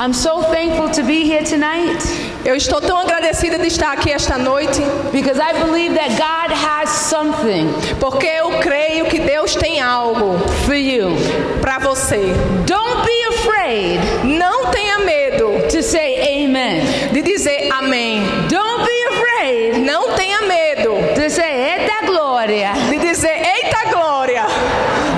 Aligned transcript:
I'm 0.00 0.12
so 0.14 0.42
thankful 0.42 0.90
to 0.90 1.02
be 1.02 1.24
here 1.24 1.42
tonight 1.44 1.98
Eu 2.44 2.54
estou 2.54 2.80
tão 2.80 2.96
agradecida 2.98 3.58
de 3.58 3.66
estar 3.66 3.92
aqui 3.92 4.12
esta 4.12 4.38
noite, 4.38 4.80
because 5.12 5.40
I 5.40 5.52
believe 5.64 5.94
that 5.96 6.10
God 6.10 6.52
has 6.56 6.88
something 6.88 7.66
porque 7.98 8.26
eu 8.26 8.50
creio 8.60 9.06
que 9.06 9.18
Deus 9.18 9.56
tem 9.56 9.80
algo 9.80 10.38
for 10.64 10.74
you. 10.76 11.16
para 11.60 11.78
você. 11.80 12.32
Don't 12.64 13.04
be 13.04 13.24
afraid 13.34 14.00
Não 14.24 14.66
tenha 14.70 15.00
medo 15.00 15.66
to 15.68 15.82
say 15.82 16.44
amen. 16.44 16.80
de 17.12 17.20
dizer 17.22 17.68
amém. 17.72 18.22
Don't 18.48 18.84
be 18.84 19.16
afraid 19.16 19.78
Não 19.84 20.14
tenha 20.14 20.42
medo 20.42 20.94
to 21.20 21.28
say 21.28 21.74
Eta 21.74 22.06
Gloria. 22.06 22.72
de 22.88 22.98
dizer 22.98 23.36
eita 23.36 23.90
glória. 23.90 24.44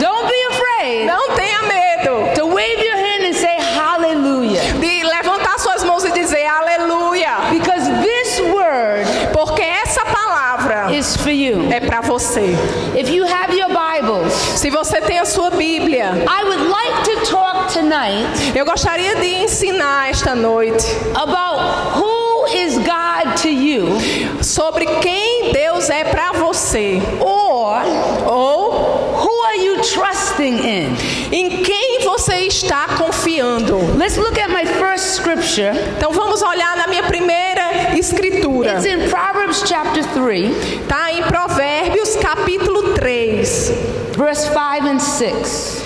Don't 0.00 0.26
be 0.26 0.42
afraid 0.54 1.06
Não 1.06 1.28
tenha 1.36 1.62
medo 1.64 2.34
to 2.34 2.46
wave 2.46 2.82
your 2.82 2.96
hand 2.96 3.26
and 3.26 3.34
say 3.34 3.56
hallelujah. 3.76 4.62
de 4.80 5.02
levantar 5.04 5.58
suas 5.60 5.84
mãos 5.84 6.04
e 6.04 6.10
dizer 6.12 6.46
aleluia, 6.46 7.30
Because 7.52 7.84
this 8.02 8.40
word 8.40 9.06
porque 9.32 9.62
essa 9.62 10.04
palavra 10.04 10.92
is 10.94 11.16
for 11.16 11.30
you. 11.30 11.68
é 11.72 11.80
para 11.80 12.00
você. 12.00 12.54
If 12.96 13.10
you 13.10 13.24
have 13.24 13.52
your 13.56 13.68
Bibles, 13.68 14.32
Se 14.56 14.70
você 14.70 15.00
tem 15.00 15.18
a 15.18 15.24
sua 15.24 15.50
Bíblia, 15.50 16.12
I 16.28 16.44
would 16.44 16.68
like 16.68 17.02
to 17.04 17.30
talk 17.30 17.72
tonight 17.90 18.56
eu 18.56 18.64
gostaria 18.64 19.16
de 19.16 19.26
ensinar 19.26 20.10
esta 20.10 20.32
noite 20.32 20.86
about 21.12 21.98
who 21.98 22.46
is 22.46 22.78
God 22.78 23.36
to 23.42 23.48
you 23.48 23.98
sobre 24.40 24.86
quem 25.00 25.50
Deus 25.52 25.90
é 25.90 26.04
para 26.04 26.30
você 26.32 27.02
or 27.18 27.82
ou 28.30 28.70
who 29.16 29.42
are 29.46 29.64
you 29.64 29.82
trusting 29.82 30.58
in. 30.58 30.96
em 31.32 31.62
quem 31.64 32.00
você 32.04 32.36
está 32.46 32.86
confiando. 32.96 33.76
Let's 33.98 34.16
look 34.16 34.38
at 34.38 34.50
my 34.50 34.64
first 34.66 35.16
scripture. 35.16 35.72
Então 35.96 36.12
vamos 36.12 36.42
olhar 36.42 36.76
na 36.76 36.86
minha 36.86 37.02
primeira 37.02 37.96
escritura. 37.98 38.74
It's 38.74 38.86
in 38.86 39.08
Proverbs 39.08 39.64
chapter 39.66 40.04
3, 40.14 40.82
Está 40.82 41.12
em 41.12 41.22
Provérbios 41.24 42.14
capítulo 42.16 42.94
3, 42.94 43.72
verse 44.16 44.48
5 44.48 44.86
and 44.86 45.00
6. 45.00 45.79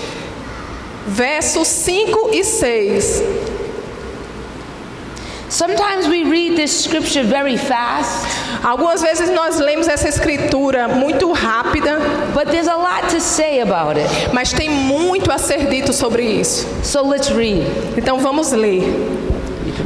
Versos 1.07 1.67
5 1.67 2.29
e 2.33 2.43
6. 2.43 3.23
Sometimes 5.49 6.07
we 6.07 6.23
read 6.23 6.55
this 6.57 6.83
scripture 6.83 7.23
very 7.23 7.55
fast, 7.55 8.25
Algumas 8.63 9.01
vezes 9.01 9.29
nós 9.29 9.59
lemos 9.59 9.87
essa 9.87 10.09
escritura 10.09 10.87
muito 10.87 11.31
rápida, 11.31 11.99
but 12.33 12.47
there's 12.49 12.67
a 12.67 12.75
lot 12.75 13.07
to 13.11 13.21
say 13.21 13.59
about 13.61 13.95
it. 13.99 14.09
mas 14.33 14.51
tem 14.51 14.69
muito 14.69 15.31
a 15.31 15.37
ser 15.37 15.67
dito 15.69 15.93
sobre 15.93 16.23
isso. 16.23 16.65
So 16.83 17.03
let's 17.07 17.29
read. 17.29 17.63
Então 17.95 18.17
vamos 18.19 18.51
ler. 18.51 18.83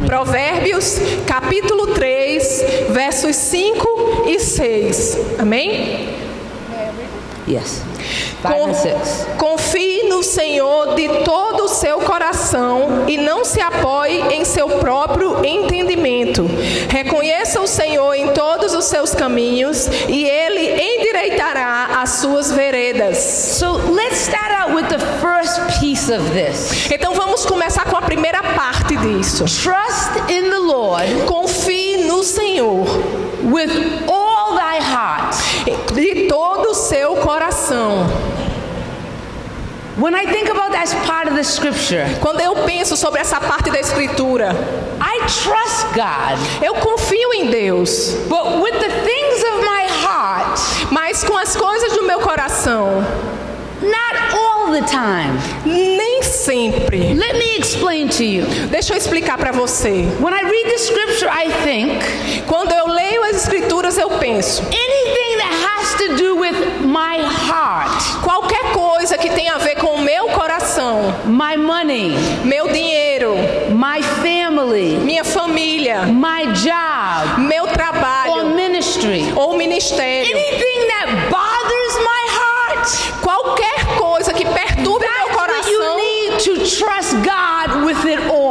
Provérbios 0.06 0.98
capítulo 1.28 1.88
3, 1.88 2.64
versos 2.92 3.36
5 3.36 4.24
e 4.28 4.40
6. 4.40 5.18
Amém? 5.40 6.08
Yes. 7.48 7.82
5 8.42 8.54
Com- 8.54 8.70
and 8.70 8.74
6. 8.76 9.28
Confie 9.38 9.99
no 10.20 10.24
Senhor 10.24 10.96
de 10.96 11.08
todo 11.24 11.64
o 11.64 11.68
seu 11.70 12.00
coração 12.02 13.06
e 13.08 13.16
não 13.16 13.46
se 13.46 13.62
apoie 13.62 14.20
em 14.34 14.44
seu 14.44 14.68
próprio 14.68 15.46
entendimento. 15.46 16.46
Reconheça 16.90 17.62
o 17.62 17.66
Senhor 17.66 18.14
em 18.16 18.28
todos 18.34 18.74
os 18.74 18.84
seus 18.84 19.16
caminhos 19.16 19.88
e 20.10 20.26
ele 20.26 20.74
endireitará 20.78 22.02
as 22.02 22.10
suas 22.20 22.52
veredas. 22.52 23.18
So 23.18 23.78
let's 23.94 24.18
start 24.28 24.52
out 24.52 24.76
with 24.76 24.90
the 24.90 25.00
first 25.22 25.80
piece 25.80 26.12
of 26.12 26.22
this. 26.32 26.92
Então 26.92 27.14
vamos 27.14 27.46
começar 27.46 27.86
com 27.86 27.96
a 27.96 28.02
primeira 28.02 28.44
parte 28.44 28.98
disso. 28.98 29.46
Trust 29.46 30.30
in 30.30 30.50
the 30.50 30.60
Lord 30.60 31.14
Confie 31.28 32.04
no 32.04 32.24
Senhor 32.26 32.86
with 33.46 34.04
all 34.06 34.58
thy 34.58 34.80
heart. 34.82 35.38
de 35.94 36.28
todo 36.28 36.72
o 36.72 36.74
seu 36.74 37.16
coração. 37.16 38.06
When 40.00 40.16
I 40.16 40.26
think 40.26 40.50
about 40.50 40.72
that 40.72 40.88
part 41.06 41.28
of 41.28 41.36
the 41.36 41.44
scripture, 41.44 42.06
Quando 42.22 42.40
eu 42.40 42.56
penso 42.66 42.96
sobre 42.96 43.20
essa 43.20 43.40
parte 43.40 43.70
da 43.70 43.80
escritura, 43.80 44.52
I 45.02 45.20
trust 45.28 45.88
God. 45.94 46.40
eu 46.64 46.74
confio 46.76 47.34
em 47.34 47.48
Deus, 47.52 48.14
But 48.30 48.62
with 48.62 48.80
the 48.80 48.90
things 48.90 49.44
of 49.44 49.62
my 49.62 49.88
heart, 50.06 50.60
mas 50.92 51.24
com 51.24 51.38
as 51.38 51.56
coisas 51.56 51.92
do 51.94 52.04
meu 52.04 52.20
coração, 52.22 53.02
not 53.82 54.32
all 54.70 54.82
the 54.82 54.88
time. 54.88 55.36
nem 55.66 56.22
sempre. 56.22 57.14
Let 57.14 57.38
me 57.38 57.58
explain 57.58 58.08
to 58.10 58.24
you. 58.24 58.46
Deixa 58.70 58.94
eu 58.94 58.98
explicar 58.98 59.38
para 59.38 59.52
você. 59.52 60.06
When 60.20 60.34
I 60.34 60.44
read 60.44 60.70
the 60.70 60.78
scripture, 60.78 61.30
I 61.30 61.50
think 61.64 62.30
Quando 62.46 62.72
eu 62.72 62.88
leio 62.88 63.24
as 63.24 63.44
escrituras, 63.44 63.98
eu 63.98 64.10
penso, 64.12 64.64
anything 64.64 65.38
that 65.38 65.54
has 65.68 65.94
to 65.96 66.16
do 66.16 66.36
with 66.36 66.82
my 66.82 67.20
heart, 67.48 68.24
qualquer 68.24 68.72
coisa 68.72 69.18
que 69.18 69.30
tenha 69.30 69.54
a 69.54 69.58
ver 69.58 69.76
com 69.76 69.96
o 69.96 70.02
meu 70.02 70.30
coração, 70.30 71.14
my 71.26 71.56
money, 71.56 72.16
meu 72.44 72.68
dinheiro, 72.68 73.36
my 73.70 74.02
family, 74.24 74.98
minha 74.98 75.24
família, 75.24 76.08
my 76.08 76.52
job, 76.54 77.42
meu 77.42 77.66
or 77.66 77.70
trabalho 77.70 78.50
ministry, 78.56 79.32
ou 79.36 79.56
ministério, 79.56 80.36
anything 80.36 80.88
that 80.88 81.30
bothers 81.30 81.96
my 82.00 82.28
heart, 82.40 83.22
qualquer 83.22 83.79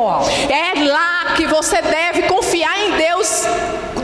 all. 0.09 0.27
é 0.49 0.85
lá 0.85 1.35
que 1.37 1.47
você 1.47 1.81
deve 1.83 2.23
confiar 2.23 2.79
em 2.81 2.93
Deus 2.97 3.45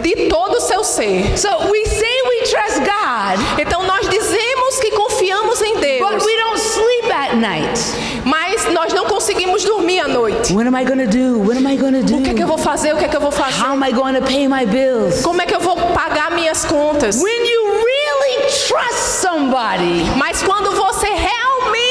de 0.02 0.28
todo 0.28 0.56
o 0.56 0.60
seu 0.60 0.84
ser. 0.84 1.36
So 1.38 1.48
we 1.70 1.84
say 1.86 2.22
we 2.28 2.46
trust 2.50 2.78
God, 2.80 3.58
Então 3.58 3.82
nós 3.84 4.08
dizemos 4.08 4.78
que 4.80 4.90
confiamos 4.90 5.60
em 5.62 5.74
but 5.74 5.80
Deus, 5.82 6.24
we 6.24 6.36
don't 6.36 6.58
sleep 6.60 7.12
at 7.12 7.34
night. 7.36 7.80
mas 8.24 8.64
nós 8.72 8.92
não 8.92 9.06
conseguimos 9.06 9.64
dormir 9.64 10.00
à 10.00 10.08
noite. 10.08 10.52
What 10.52 10.68
am 10.68 10.76
I 10.80 10.84
to 11.06 11.10
do? 11.10 11.38
What 11.40 11.56
am 11.58 11.66
I 11.72 11.76
going 11.76 11.92
to 12.04 12.14
O 12.16 12.22
que 12.22 12.30
é 12.30 12.34
que 12.34 12.42
eu 12.42 12.46
do? 12.46 12.54
vou 12.54 12.58
fazer? 12.58 12.94
O 12.94 12.98
que 12.98 13.04
é 13.04 13.08
que 13.08 13.16
eu 13.16 13.20
vou 13.20 13.32
fazer? 13.32 13.60
How 13.62 13.72
am 13.72 13.82
I 13.86 13.92
to 14.18 14.22
pay 14.26 14.46
my 14.48 14.66
bills? 14.66 15.22
Como 15.22 15.40
é 15.40 15.46
que 15.46 15.54
eu 15.54 15.60
vou 15.60 15.76
pagar 15.92 16.30
minhas 16.32 16.64
contas? 16.64 17.20
When 17.22 17.46
you 17.46 17.64
really 17.84 18.46
trust 18.68 19.20
somebody, 19.22 20.04
Mas 20.16 20.42
quando 20.42 20.70
você 20.72 21.08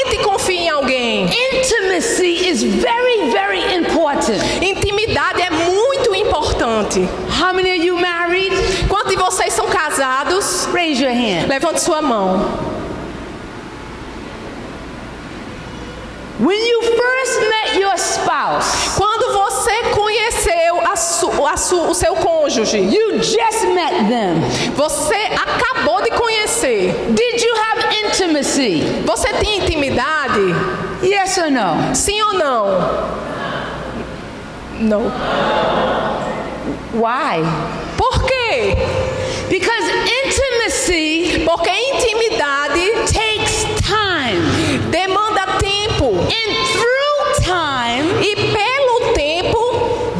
realmente 0.04 0.18
confia 0.22 0.60
em 0.60 0.68
alguém, 0.68 1.24
intimacy 1.24 2.48
is 2.48 2.62
very, 2.62 3.30
very 3.30 3.74
important. 3.76 4.38
intimidade 4.62 5.40
é 5.42 5.50
muito 5.50 6.14
importante. 6.14 7.08
How 7.40 7.52
many 7.54 7.70
of 7.78 7.84
you 7.84 7.96
married? 7.96 8.52
Quantos 8.88 9.10
de 9.10 9.16
vocês 9.16 9.52
são 9.52 9.66
casados? 9.66 10.66
Raise 10.72 11.02
your 11.02 11.12
hand. 11.12 11.48
Levante 11.48 11.80
sua 11.80 12.02
mão. 12.02 12.74
When 16.40 16.58
you 16.58 16.80
first 16.82 17.40
met 17.48 17.80
your 17.80 17.96
spouse, 17.96 18.96
Quando 18.98 19.32
você 19.32 19.72
conheceu 19.94 20.80
a 20.84 20.96
su- 20.96 21.46
a 21.46 21.56
su- 21.56 21.88
o 21.90 21.94
seu 21.94 22.14
cônjuge, 22.16 22.76
you 22.78 23.18
just 23.22 23.64
met 23.72 23.92
them. 24.08 24.40
você 24.74 25.14
acabou 25.14 26.02
de 26.02 26.10
conhecer. 26.10 26.92
Did 27.10 27.40
you 27.40 27.54
have 27.54 27.83
intimacy? 28.06 29.02
Você 29.04 29.28
tinha 29.34 29.56
intimidade? 29.56 30.40
Yes 31.02 31.36
or 31.38 31.50
no? 31.50 31.94
Sim 31.94 32.20
ou 32.22 32.34
não? 32.34 32.64
Não. 34.80 35.02
Why? 36.94 37.42
Por 37.96 38.22
quê? 38.24 38.76
Because 39.48 39.90
intimacy 40.24 41.42
Porque 41.44 41.70
intimidade 41.70 42.90
takes 43.12 43.64
time. 43.82 44.78
demanda 44.90 45.46
tempo. 45.58 46.10
And 46.20 46.54
through 46.72 47.44
time, 47.44 48.24
E 48.24 48.34
pelo 48.36 49.12
tempo 49.14 49.58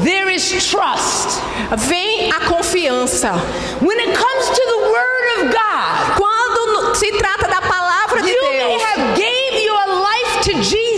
there 0.04 0.30
is 0.34 0.48
trust. 0.70 1.40
vem 1.76 2.30
a 2.32 2.40
confiança. 2.40 3.32
When 3.80 3.98
it 3.98 4.14
comes 4.16 4.48
to 4.50 4.62
the 4.66 4.78
Word 4.90 5.26
of 5.38 5.52
God, 5.52 6.16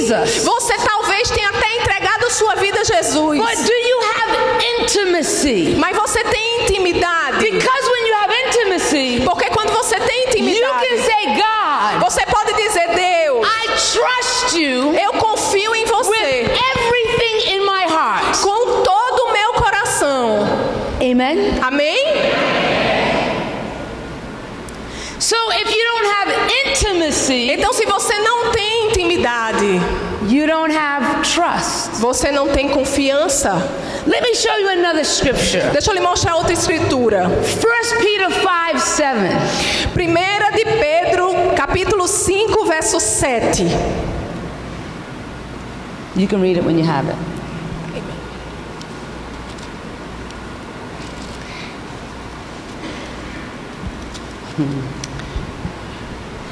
Jesus. 0.04 0.44
Você 0.44 0.74
talvez 0.78 1.30
tenha 1.30 1.48
até 1.48 1.76
entregado 1.76 2.30
sua 2.30 2.54
vida 2.56 2.80
a 2.80 2.84
Jesus. 2.84 3.38
But 3.38 3.56
do 3.56 3.72
you 3.72 4.00
have 4.02 4.82
intimacy? 4.82 5.74
Mas 5.78 5.96
você 5.96 6.22
tem 6.24 6.62
intimidade. 6.62 7.38
Because 7.38 7.90
when 7.90 8.06
you 8.06 8.14
have 8.14 8.34
intimacy, 8.46 9.22
porque 9.24 9.48
quando 9.50 9.72
você 9.72 9.98
tem 10.00 10.28
intimidade, 10.28 10.58
you 10.58 10.88
can 10.88 11.02
say, 11.02 11.26
God, 11.34 12.04
você 12.04 12.26
pode 12.26 12.52
dizer 12.54 12.88
Deus. 12.94 13.46
I 13.46 13.66
trust 13.68 14.58
you. 14.58 14.94
Eu 14.94 15.12
confio 15.14 15.74
em 15.74 15.84
você. 15.84 16.10
With 16.10 16.50
everything 16.76 17.54
in 17.54 17.60
my 17.60 17.84
heart. 17.84 18.38
Com 18.42 18.82
todo 18.82 19.24
o 19.28 19.32
meu 19.32 19.52
coração. 19.54 20.46
Amen. 21.00 21.58
Amém. 21.62 21.96
So 25.18 25.36
if 25.54 25.74
you 25.74 25.82
don't 25.82 26.06
have 26.06 26.30
intimacy, 26.66 27.50
então 27.50 27.72
se 27.72 27.84
você 27.84 28.16
não 28.20 28.35
você 32.06 32.30
não 32.30 32.48
tem 32.48 32.68
confiança. 32.68 33.52
Let 34.06 34.22
me 34.22 34.34
show 34.34 34.56
you 34.60 34.68
another 34.68 35.04
scripture. 35.04 35.62
Deixa 35.72 35.90
eu 35.90 35.94
lhe 35.94 36.00
mostrar 36.00 36.36
outra 36.36 36.52
escritura. 36.52 37.26
1 37.26 37.98
Peter 37.98 38.30
5 38.30 38.80
7. 38.80 39.88
Primeira 39.92 40.50
de 40.52 40.64
Pedro, 40.64 41.34
capítulo 41.56 42.06
5, 42.06 42.64
verso 42.64 43.00
7. 43.00 43.64
You 46.14 46.28
can 46.28 46.40
read 46.40 46.56
it 46.56 46.64
when 46.64 46.78
you 46.78 46.84
have 46.84 47.08
it. 47.08 47.16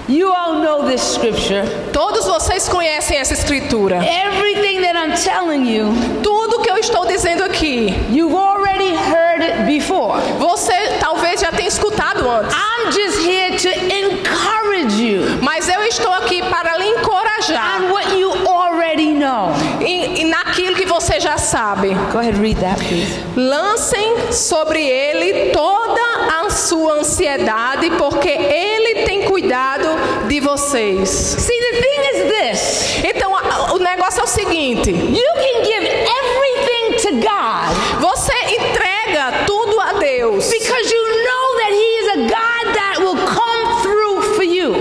You 0.06 0.30
all 0.32 0.60
know 0.60 0.86
this 0.86 1.00
scripture. 1.00 1.64
Todos 1.92 2.26
vocês 2.26 2.68
conhecem 2.68 3.16
essa 3.18 3.32
escritura. 3.32 3.96
Everything 4.04 4.82
that 4.82 4.94
I'm 4.96 5.14
telling 5.16 5.64
you, 5.66 5.94
Tudo 6.22 6.60
que 6.60 6.70
eu 6.70 6.76
estou 6.76 7.06
dizendo 7.06 7.42
aqui, 7.42 7.94
you've 8.10 8.34
already 8.36 8.92
heard 8.94 9.42
it 9.42 9.62
before. 9.66 10.20
você 10.38 10.74
talvez 11.00 11.40
já 11.40 11.50
tenha 11.50 11.68
escutado 11.68 12.28
antes. 12.28 12.54
I'm 12.54 12.92
just 12.92 13.26
here 13.26 13.56
to 13.56 13.68
encourage 13.94 15.00
you 15.00 15.38
Mas 15.40 15.68
eu 15.70 15.82
estou 15.86 16.12
aqui 16.12 16.42
para 16.42 16.76
lhe 16.76 16.86
encorajar 16.88 17.80
on 17.82 17.90
what 17.92 18.14
you 18.14 18.30
already 18.46 19.14
know. 19.14 19.54
e, 19.80 20.20
e 20.20 20.24
naquilo 20.24 20.76
que 20.76 20.84
você 20.84 21.18
já 21.18 21.38
sabe. 21.38 21.94
Go 22.12 22.18
ahead, 22.18 22.38
read 22.38 22.60
that, 22.60 22.78
please. 22.84 23.18
Lancem 23.36 24.30
sobre 24.32 24.84
ele 24.86 25.50
toda 25.52 26.02
a 26.44 26.50
sua 26.50 26.94
ansiedade, 26.98 27.90
porque 27.92 28.28
ele 28.28 29.04
tem 29.06 29.22
cuidado 29.22 29.88
de 30.34 30.40
vocês. 30.40 31.08
See, 31.08 31.60
the 31.60 31.80
thing 31.80 32.00
is 32.12 32.32
this 32.32 33.04
Então, 33.04 33.36
a- 33.36 33.72
o 33.74 33.78
negócio 33.78 34.20
é 34.20 34.24
o 34.24 34.26
seguinte: 34.26 34.90
you 34.90 35.32
can 35.34 35.64
give 35.64 35.86
everything 35.86 36.96
to 37.02 37.10
God 37.28 38.00
você 38.00 38.32
entrega 38.58 39.44
tudo 39.46 39.78
a 39.80 39.92
Deus, 39.92 40.48
because 40.50 40.92
you 40.92 41.04
know 41.24 41.56
that 41.60 41.72
He 41.72 41.98
is 42.00 42.08
a 42.08 42.16
God 42.34 42.74
that 42.74 42.98
will 43.00 43.16
come 43.16 43.82
through 43.82 44.22
for 44.34 44.42
you. 44.42 44.74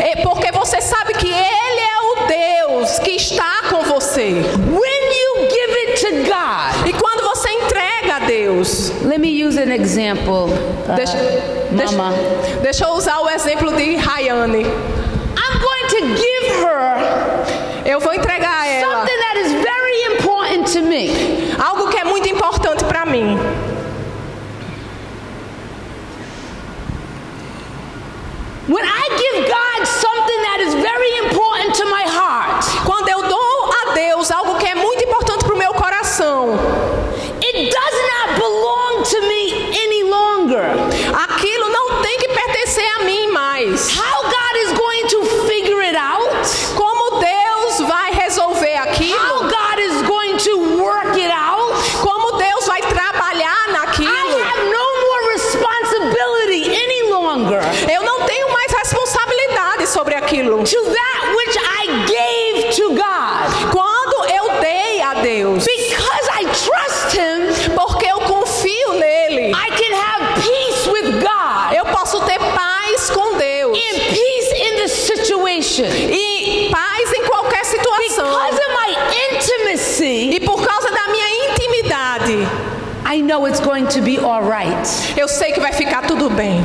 é 0.00 0.16
porque 0.22 0.50
você 0.52 0.80
sabe 0.80 1.12
que 1.14 1.28
Ele 1.28 1.80
é 1.80 2.00
o 2.00 2.14
Deus 2.26 2.98
que 3.00 3.10
está 3.16 3.62
com 3.68 3.82
você. 3.82 4.22
When 4.32 5.02
you 5.20 5.48
give 5.50 5.72
it 5.86 6.00
to 6.00 6.10
God, 6.32 6.88
E 6.88 6.92
quando 6.94 7.22
você 7.24 7.50
entrega 7.50 8.16
a 8.16 8.18
Deus, 8.20 8.90
let 9.04 9.18
me 9.20 9.28
use 9.46 9.58
an 9.58 9.70
example. 9.70 10.46
uh, 10.88 10.94
deixa, 10.96 11.18
deixa 12.62 12.84
eu 12.84 12.90
usar 12.92 13.18
o 13.20 13.28
exemplo 13.28 13.70
de 13.76 13.96
Rayane. 13.96 14.64
I'm 15.36 15.60
going 15.60 15.86
to 15.88 16.00
give 16.16 16.64
her 16.64 16.96
Eu 17.94 18.00
vou 18.00 18.12
entregar 18.12 18.62
a 18.62 18.66
ela 18.66 18.96
something 18.96 19.18
that 19.20 19.38
is 19.38 19.52
very 19.52 20.02
important 20.16 20.72
to 20.72 20.82
me. 20.82 21.54
algo 21.62 21.88
que 21.90 21.96
é 21.96 22.02
muito 22.04 22.28
importante 22.28 22.82
para 22.84 23.06
mim. 23.06 23.38
When 28.66 28.82
I 28.84 29.04
give 29.20 29.44
God 29.46 29.80
something 29.86 30.40
that 30.48 30.58
is 30.64 30.72
very 30.74 31.12
important 31.28 31.74
to 31.76 31.84
my 31.86 32.04
heart, 32.08 32.64
Quando 32.86 33.08
eu 33.10 33.22
dou 33.22 33.70
a 33.82 33.92
Deus 33.94 34.30
algo 34.30 34.56
que 34.58 34.66
é 34.66 34.74
muito 34.74 35.04
importante 35.04 35.44
para 35.44 35.54
o 35.54 35.58
meu 35.58 35.72
coração, 35.74 36.56
it 37.42 37.70
does 37.70 37.96
not 38.12 38.40
belong 38.40 39.04
to 39.04 39.20
me 39.28 39.70
any 39.84 40.02
longer. 40.04 40.64
aquilo 41.12 41.68
não 41.68 42.02
tem 42.02 42.16
que 42.18 42.28
pertencer 42.28 42.86
a 43.00 43.04
mim 43.04 43.28
mais. 43.30 43.90
How 43.94 44.22
God 44.22 44.54
is 44.64 44.72
going 44.72 45.06
to 45.08 45.24
figure 45.46 45.82
it 45.84 45.96
out, 45.96 46.32
Como 46.74 47.20
Deus 47.20 47.80
vai 47.86 48.12
resolver 48.12 48.76
how 48.76 48.88
aquilo? 48.88 49.40
God 49.44 49.78
is 49.78 50.02
going 50.08 50.36
to 50.38 50.82
work 50.82 51.14
it 51.20 51.30
out, 51.30 51.74
Como 52.00 52.38
Deus 52.38 52.66
vai 52.66 52.80
trabalhar 52.80 53.68
I 53.68 53.72
naquilo? 53.72 54.38
have 54.40 54.64
no 54.72 54.86
more 55.04 55.32
responsibility 55.34 56.64
any 56.72 57.10
longer 57.10 57.60
Eu 57.92 58.02
não 58.02 58.20
tenho 58.26 58.50
mais 58.52 58.72
responsabilidade 58.72 59.86
sobre 59.88 60.14
aquilo. 60.40 60.64
to 60.64 60.80
that 60.84 61.34
which 61.36 61.56
I 61.58 62.06
gave 62.06 62.74
to 62.76 62.94
God. 62.94 63.70
Quando 63.70 64.24
eu 64.30 64.60
dei 64.60 65.00
a 65.02 65.14
Deus, 65.22 65.64
Because 65.64 66.28
I 66.32 66.44
trust 66.44 67.16
Him, 67.16 67.74
porque 67.74 68.06
eu 68.06 68.20
confio 68.20 68.92
nele, 68.94 69.52
I 69.52 69.70
can 69.70 69.94
have 69.94 70.42
peace 70.42 70.88
with 70.88 71.20
God 71.20 71.74
eu 71.74 71.84
posso 71.86 72.20
ter 72.24 72.38
paz 72.38 73.10
com 73.10 73.36
Deus 73.36 73.76
and 73.76 73.98
peace 74.10 74.52
in 74.56 74.76
the 74.76 74.88
situation. 74.88 75.86
e 75.86 76.68
paz 76.70 77.12
em 77.12 77.24
qualquer 77.24 77.64
situação. 77.64 78.24
Because 78.26 78.58
of 78.58 78.70
my 78.74 78.96
intimacy, 79.34 80.30
E 80.34 80.40
por 80.40 80.62
causa 80.66 80.90
da 80.90 81.08
minha 81.08 81.50
intimidade, 81.50 82.46
I 83.06 83.20
know 83.22 83.46
it's 83.46 83.60
going 83.60 83.86
to 83.88 84.00
be 84.02 84.18
all 84.18 84.42
right. 84.42 84.88
eu 85.16 85.28
sei 85.28 85.52
que 85.52 85.60
vai 85.60 85.72
ficar 85.72 86.02
tudo 86.06 86.28
bem. 86.30 86.62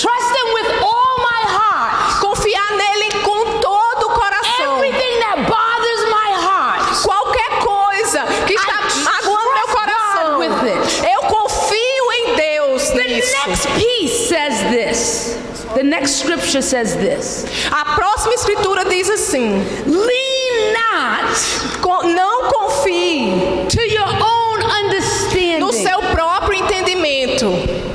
Trust 0.00 0.30
Him 0.36 0.52
with 0.54 0.82
all 0.82 1.16
my 1.18 1.42
heart. 1.56 2.20
Confiar 2.20 2.70
nele 2.76 3.10
com 3.22 3.60
todo 3.60 4.06
o 4.06 4.10
coração. 4.10 4.76
Everything 4.76 5.20
that 5.20 5.36
bothers 5.48 6.02
my 6.10 6.32
heart. 6.46 7.02
Qualquer 7.02 7.50
coisa 7.60 8.22
que 8.46 8.54
está 8.54 8.78
magoando 9.02 9.54
meu 9.54 9.68
coração, 9.68 10.38
with 10.38 10.70
it. 10.70 11.12
eu 11.14 11.20
confio 11.28 12.12
em 12.12 12.34
Deus 12.36 12.88
The 12.90 13.04
nisso. 13.04 13.36
next 13.46 13.68
piece 13.68 14.28
says 14.28 14.60
this. 14.70 15.36
The 15.74 15.82
next 15.82 16.20
scripture 16.20 16.62
says 16.62 16.94
this. 16.96 17.44
A 17.70 17.94
próxima 17.94 18.34
escritura 18.34 18.84
diz 18.84 19.08
assim: 19.10 19.64
Lean 19.86 20.72
not 20.72 21.80
"Co- 21.80 22.02
não 22.04 22.48
confie 22.50 23.66
to 23.68 23.82
your 23.82 24.08
own 24.08 24.62
understanding. 24.84 25.58
no 25.60 25.72
seu 25.72 26.00
próprio 26.12 26.58
entendimento. 26.62 27.46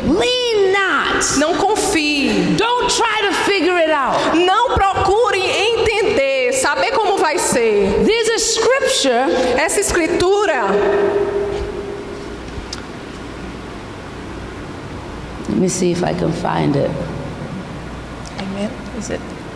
Lean 0.05 0.71
not. 0.71 1.37
Não 1.39 1.55
confie. 1.55 2.55
Don't 2.57 2.87
try 2.93 3.27
to 3.27 3.33
figure 3.45 3.77
it 3.77 3.91
out. 3.91 4.35
Não 4.35 4.71
procure 4.75 5.39
entender, 5.39 6.53
saber 6.53 6.91
como 6.91 7.17
vai 7.17 7.37
ser. 7.39 8.03
There's 8.05 8.29
a 8.29 8.39
scripture 9.01 9.57
Essa 9.57 9.79
escritura, 9.79 10.67
Let 15.49 15.57
me 15.57 15.67
see 15.67 15.91
if 15.91 16.03
I 16.03 16.13
can 16.13 16.31
find 16.31 16.75
it. 16.75 16.89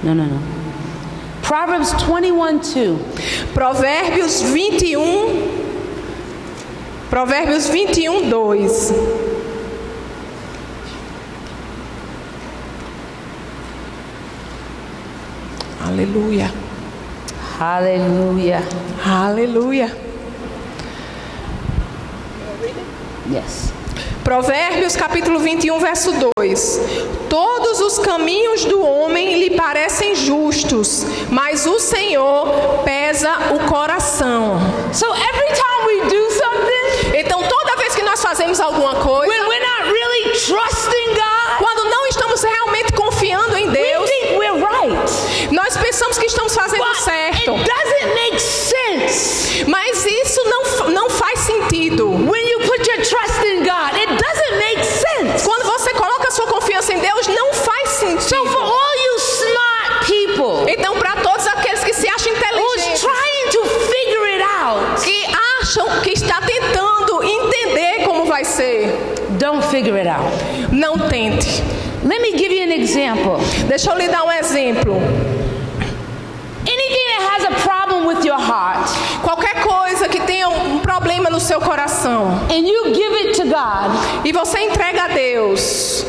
No, 0.04 0.14
no, 0.14 0.26
no. 0.26 0.40
Proverbs 1.42 1.94
21 1.94 2.60
2. 2.60 3.00
Provérbios 3.54 4.42
21, 4.42 4.96
Provérbios 7.10 7.70
21, 7.70 8.30
2. 8.30 8.94
Aleluia, 15.88 16.52
Hallelujah. 17.60 18.62
aleluia. 19.06 19.90
Yes. 23.32 23.74
Provérbios 24.24 24.96
capítulo 24.96 25.40
21, 25.40 25.80
verso 25.80 26.12
2: 26.38 26.80
Todos 27.30 27.80
os 27.80 28.00
caminhos 28.00 28.66
do 28.66 28.82
homem 28.84 29.40
lhe 29.40 29.52
parecem 29.52 30.16
justos, 30.16 31.06
mas 31.30 31.66
o 31.66 31.80
Senhor 31.80 32.48
pesa 32.84 33.32
o 33.54 33.60
coração. 33.70 34.60
So 34.92 35.06
every 35.06 35.54
time 35.54 35.86
we 35.88 36.10
do 36.10 36.32
something, 36.32 37.18
Então, 37.18 37.42
toda 37.44 37.76
vez 37.78 37.96
que 37.96 38.02
nós 38.04 38.22
fazemos 38.22 38.60
alguma 38.60 38.96
coisa, 38.96 39.32
when 39.32 39.48
we're 39.48 39.66
not 39.66 39.84
really 39.90 40.32
trusting 40.34 41.14
God, 41.14 41.25
pensamos 45.96 46.18
que 46.18 46.26
estamos 46.26 46.54
fazendo 46.54 46.84
But 46.84 46.98
certo. 46.98 47.56
it 47.56 47.64
doesn't 47.64 48.14
make 48.16 48.40
sense. 48.40 49.64
Mas 49.66 50.06
isso 50.06 50.42
não, 50.44 50.90
não 50.92 51.10
faz 51.10 51.40
sentido. 51.40 52.10
When 52.10 52.46
you 52.50 52.60
put 52.60 52.86
your 52.86 52.98
trust 52.98 53.40
in 53.46 53.64
God, 53.64 53.96
it 53.96 54.10
doesn't 54.10 54.58
make 54.58 54.84
sense. 54.84 55.46
Quando 55.46 55.64
você 55.64 55.94
coloca 55.94 56.30
sua 56.32 56.48
confiança 56.48 56.94
em 56.94 57.00
Deus, 57.00 57.28
não 57.28 57.54
faz 57.54 57.90
So 57.92 58.06
for 58.08 58.20
sentido. 58.20 58.58
all 58.60 58.96
you 59.06 59.20
smart 59.20 60.06
people 60.06 60.70
Então, 60.70 60.98
para 61.00 61.16
todos 61.22 61.48
aqueles 61.48 61.82
que 61.82 61.94
se 61.94 62.10
acham 62.10 62.34
who's 62.34 62.42
inteligentes, 62.42 63.02
trying 63.02 63.50
to 63.52 63.64
figure 63.88 64.26
it 64.34 64.44
out, 64.44 65.02
que 65.02 65.26
acham 65.62 66.02
que 66.02 66.12
está 66.12 66.42
tentando 66.42 67.24
entender 67.24 68.04
como 68.04 68.26
vai 68.26 68.44
ser, 68.44 68.90
don't 69.40 69.66
figure 69.68 69.98
it 69.98 70.10
out. 70.10 70.30
Não 70.74 70.98
tente. 71.08 71.64
Let 72.04 72.22
me 72.22 72.38
give 72.38 72.54
you 72.54 72.64
an 72.64 72.74
example. 72.74 73.38
Deixa 73.70 73.92
eu 73.92 73.98
lhe 73.98 74.10
dar 74.10 74.24
um 74.26 74.32
exemplo. 74.34 74.96
Anything 76.68 77.06
that 77.10 77.22
has 77.30 77.44
a 77.46 77.52
problem 77.68 78.06
with 78.08 78.15
your 78.26 78.40
heart 78.40 78.90
Qualquer 79.24 79.62
coisa 79.64 80.08
que 80.10 80.20
tenha 80.22 80.50
um 80.50 80.80
problema 80.80 81.30
no 81.30 81.40
seu 81.40 81.60
coração 81.62 82.32
and 82.50 82.68
you 82.68 82.94
give 82.94 83.14
it 83.22 83.34
to 83.42 83.44
God, 83.48 84.26
e 84.26 84.32
você 84.32 84.60
entrega 84.60 85.06
a 85.06 85.08
Deus. 85.10 86.06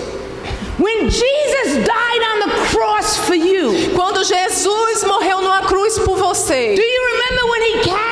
when 0.78 1.08
Jesus 1.08 1.84
died 1.84 2.22
on 2.34 2.48
the 2.48 2.54
cross 2.70 3.16
for 3.18 3.34
you, 3.34 3.72
Quando 3.94 4.22
Jesus 4.24 5.04
morreu 5.04 5.40
numa 5.40 5.62
cruz 5.62 5.98
por 6.00 6.16
você. 6.16 6.74
do 6.74 6.82
you 6.82 7.02
remember 7.12 7.50
when 7.50 7.62
he 7.62 7.72
carried 7.84 8.05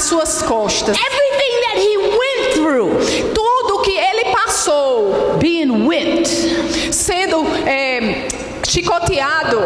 nas 0.00 0.08
suas 0.08 0.42
costas. 0.42 0.96
Everything 0.96 1.60
that 1.66 1.76
he 1.76 1.96
went 1.98 2.54
through, 2.54 3.34
Tudo 3.34 3.82
que 3.82 3.96
ele 3.98 4.32
passou, 4.32 5.36
being 5.38 5.86
whipped, 5.86 6.28
sendo 6.92 7.44
é, 7.66 8.28
chicoteado, 8.66 9.60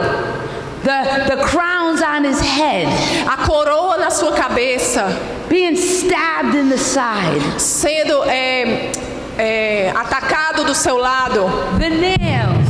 the, 0.82 1.36
the 1.36 1.42
crowns 1.44 2.02
on 2.02 2.24
his 2.24 2.40
head, 2.40 2.88
a 3.28 3.36
coroa 3.46 3.96
na 3.98 4.10
sua 4.10 4.32
cabeça, 4.32 5.06
being 5.48 5.76
stabbed 5.76 6.54
in 6.54 6.68
the 6.68 6.78
side, 6.78 7.60
sendo 7.60 8.24
é, 8.24 8.90
é, 9.38 9.92
atacado 9.94 10.64
do 10.64 10.74
seu 10.74 10.96
lado, 10.96 11.46
the 11.78 11.90
nails. 11.90 12.64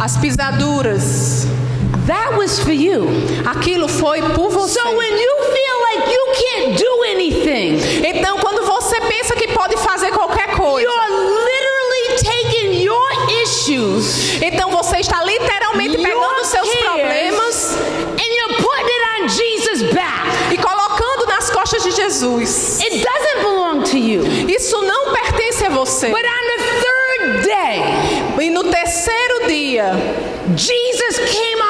as 0.00 0.16
pisaduras, 0.16 1.46
That 2.08 2.36
was 2.38 2.58
for 2.58 2.72
you. 2.72 3.06
aquilo 3.46 3.86
foi 3.86 4.20
por 4.34 4.48
você. 4.50 4.80
So 4.80 4.96
when 4.96 5.12
you 5.18 5.34
feel 5.54 5.76
like 5.92 6.12
you 6.12 6.24
can't 6.34 6.82
do 6.82 7.02
anything, 7.12 7.78
Então, 8.06 8.38
quando 8.38 8.64
você 8.64 9.00
pensa 9.02 9.34
que 9.36 9.48
pode 9.48 9.76
fazer 9.76 10.10
qualquer 10.12 10.56
coisa, 10.56 10.88
you're 10.88 11.08
literally 11.44 12.22
taking 12.24 12.82
your 12.82 13.08
issues 13.42 14.40
então 14.42 14.70
você 14.70 14.98
está 15.00 15.22
literalmente 15.22 15.96
pegando 15.98 16.44
seus 16.44 16.68
problemas 16.76 17.76
and 18.16 18.30
you're 18.36 18.54
putting 18.56 18.88
it 18.88 19.22
on 19.22 19.28
Jesus' 19.28 19.82
back. 19.92 20.28
e 20.52 20.56
colocando 20.56 21.26
nas 21.26 21.50
costas 21.50 21.82
de 21.82 21.90
Jesus. 21.92 22.80
It 22.80 23.04
doesn't 23.04 23.42
belong 23.42 23.82
to 23.82 23.96
you. 23.98 24.22
Isso 24.48 24.80
não 24.82 25.12
pertence 25.12 25.64
a 25.64 25.68
você. 25.68 26.08
But 26.08 26.24
on 26.24 26.46
the 26.46 26.62
third 26.80 27.44
day, 27.44 28.46
E 28.46 28.50
no 28.50 28.64
terceiro 28.64 29.46
dia, 29.46 29.92
Jesus 30.56 31.18
came 31.18 31.60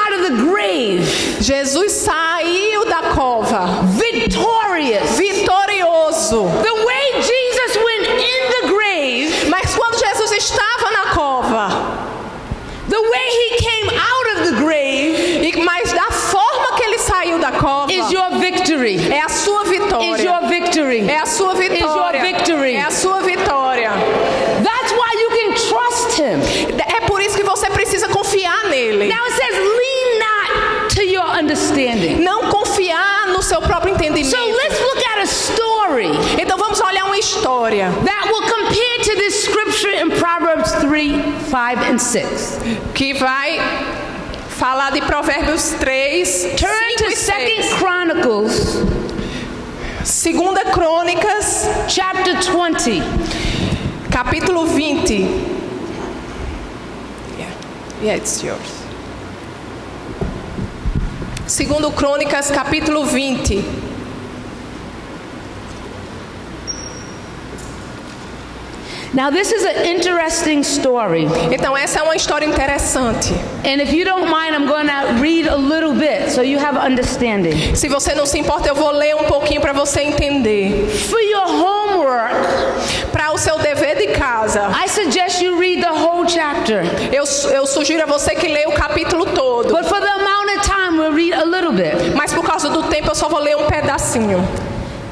Jesus 1.39 1.91
saiu 1.91 2.85
da 2.85 3.13
cova, 3.15 3.81
victorious. 3.97 5.17
That 37.77 38.25
will 38.31 38.41
compare 38.41 38.97
to 39.03 39.15
this 39.15 39.43
scripture 39.43 39.91
in 39.91 40.09
Proverbs 40.17 40.73
3, 40.75 41.21
5, 41.49 41.77
and 41.79 42.01
6. 42.01 42.59
que 42.93 43.13
vai 43.13 43.59
falar 44.49 44.91
de 44.91 45.01
Provérbios 45.01 45.77
3, 45.79 46.55
Turn 46.57 46.97
5 46.97 46.97
to 46.97 47.05
e 47.05 47.15
6. 47.15 47.69
2 47.69 47.77
Chronicles 47.77 49.09
Segunda 50.03 50.65
Crônicas, 50.65 51.67
chapter 51.87 52.41
20. 52.41 53.01
capítulo 54.09 54.65
20. 54.65 55.21
Yeah, 57.37 57.51
yeah 58.01 58.15
it's 58.15 58.43
yours. 58.43 58.79
Segundo 61.45 61.91
Crônicas, 61.91 62.49
capítulo 62.49 63.05
20. 63.05 63.88
Now, 69.11 69.31
this 69.31 69.51
is 69.51 69.65
an 69.65 69.85
interesting 69.87 70.61
story. 70.61 71.27
Então 71.51 71.75
essa 71.75 71.99
é 71.99 72.03
uma 72.03 72.15
história 72.15 72.45
interessante. 72.45 73.33
And 73.65 73.81
if 73.81 73.91
you 73.91 74.05
don't 74.05 74.25
mind, 74.29 74.53
I'm 74.53 74.67
going 74.67 74.87
to 74.87 75.19
read 75.19 75.47
a 75.47 75.55
little 75.55 75.93
bit 75.93 76.29
so 76.31 76.43
you 76.43 76.59
have 76.59 76.77
understanding. 76.77 77.75
Se 77.75 77.87
você 77.87 78.13
não 78.13 78.27
se 78.27 78.37
importa, 78.37 78.69
eu 78.69 78.75
vou 78.75 78.91
ler 78.91 79.15
um 79.15 79.23
pouquinho 79.23 79.61
para 79.61 79.73
você 79.73 80.01
entender. 80.01 80.87
For 81.09 81.19
your 81.19 81.47
homework, 81.47 82.35
Para 83.11 83.31
o 83.33 83.37
seu 83.37 83.57
dever 83.57 83.97
de 83.97 84.07
casa, 84.13 84.69
I 84.71 84.87
suggest 84.87 85.41
you 85.41 85.57
read 85.59 85.81
the 85.81 85.89
whole 85.89 86.27
chapter. 86.29 86.83
eu, 87.11 87.23
eu 87.51 87.65
sugiro 87.65 88.03
a 88.03 88.05
você 88.05 88.35
que 88.35 88.47
leia 88.47 88.69
o 88.69 88.73
capítulo 88.73 89.25
todo. 89.25 89.73
But 89.73 89.85
for 89.85 89.99
the 89.99 90.11
amount 90.11 90.55
of 90.55 90.61
time, 90.69 90.99
we'll 90.99 91.13
read 91.13 91.33
a 91.33 91.43
little 91.45 91.71
bit. 91.73 92.15
Mas 92.15 92.31
por 92.31 92.43
causa 92.45 92.69
do 92.69 92.83
tempo, 92.83 93.09
eu 93.09 93.15
só 93.15 93.27
vou 93.27 93.39
ler 93.39 93.57
um 93.57 93.65
pedacinho. 93.65 94.37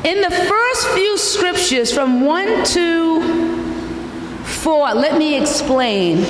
In 0.06 0.22
the 0.22 0.30
first 0.30 0.88
few 0.94 1.18
scriptures, 1.18 1.92
from 1.92 2.24
1 2.24 2.64
to 2.74 3.67
4, 4.64 4.94
let 4.96 5.18
me 5.18 5.36
explain. 5.40 6.26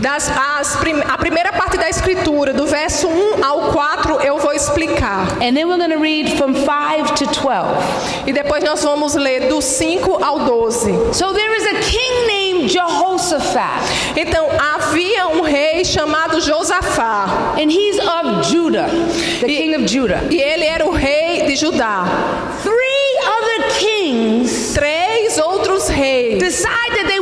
Das, 0.00 0.28
prim- 0.76 1.02
a 1.02 1.18
primeira 1.18 1.52
parte 1.52 1.76
da 1.76 1.88
escritura, 1.88 2.52
do 2.52 2.66
verso 2.66 3.08
1 3.08 3.44
ao 3.44 3.72
4, 3.72 4.20
eu 4.20 4.38
vou 4.38 4.52
explicar. 4.52 5.26
And 5.42 5.54
then 5.54 5.66
we're 5.66 5.78
going 5.78 5.90
to 5.90 5.98
read 5.98 6.36
from 6.36 6.54
5 6.54 7.14
to 7.16 7.26
12. 7.26 8.26
E 8.26 8.32
depois 8.32 8.62
nós 8.62 8.82
vamos 8.84 9.14
ler 9.14 9.48
do 9.48 9.60
5 9.60 10.22
ao 10.22 10.40
12. 10.40 11.14
So 11.14 11.32
there 11.32 11.56
is 11.56 11.66
a 11.66 11.80
king 11.80 12.26
named 12.26 12.70
Jehoshaphat, 12.70 13.82
Então, 14.16 14.46
havia 14.58 15.28
um 15.28 15.40
rei 15.42 15.84
chamado 15.84 16.40
Josafá. 16.40 17.54
and 17.58 17.70
he's 17.70 17.98
of 17.98 18.48
Judah, 18.50 18.86
the 19.40 19.46
E- 19.50 19.56
king 19.58 19.74
of 19.74 19.86
Judah. 19.86 20.20
E 20.30 20.40
ele 20.40 20.64
era 20.64 20.86
o 20.86 20.90
rei 20.92 21.42
de 21.46 21.56
Judá. 21.56 22.04
Three 22.62 23.18
other 23.26 23.78
kings 23.78 24.74
Três 24.74 25.38
outros 25.38 25.88
reis 25.88 26.38
decide 26.38 26.90
that 26.94 27.06
they 27.08 27.20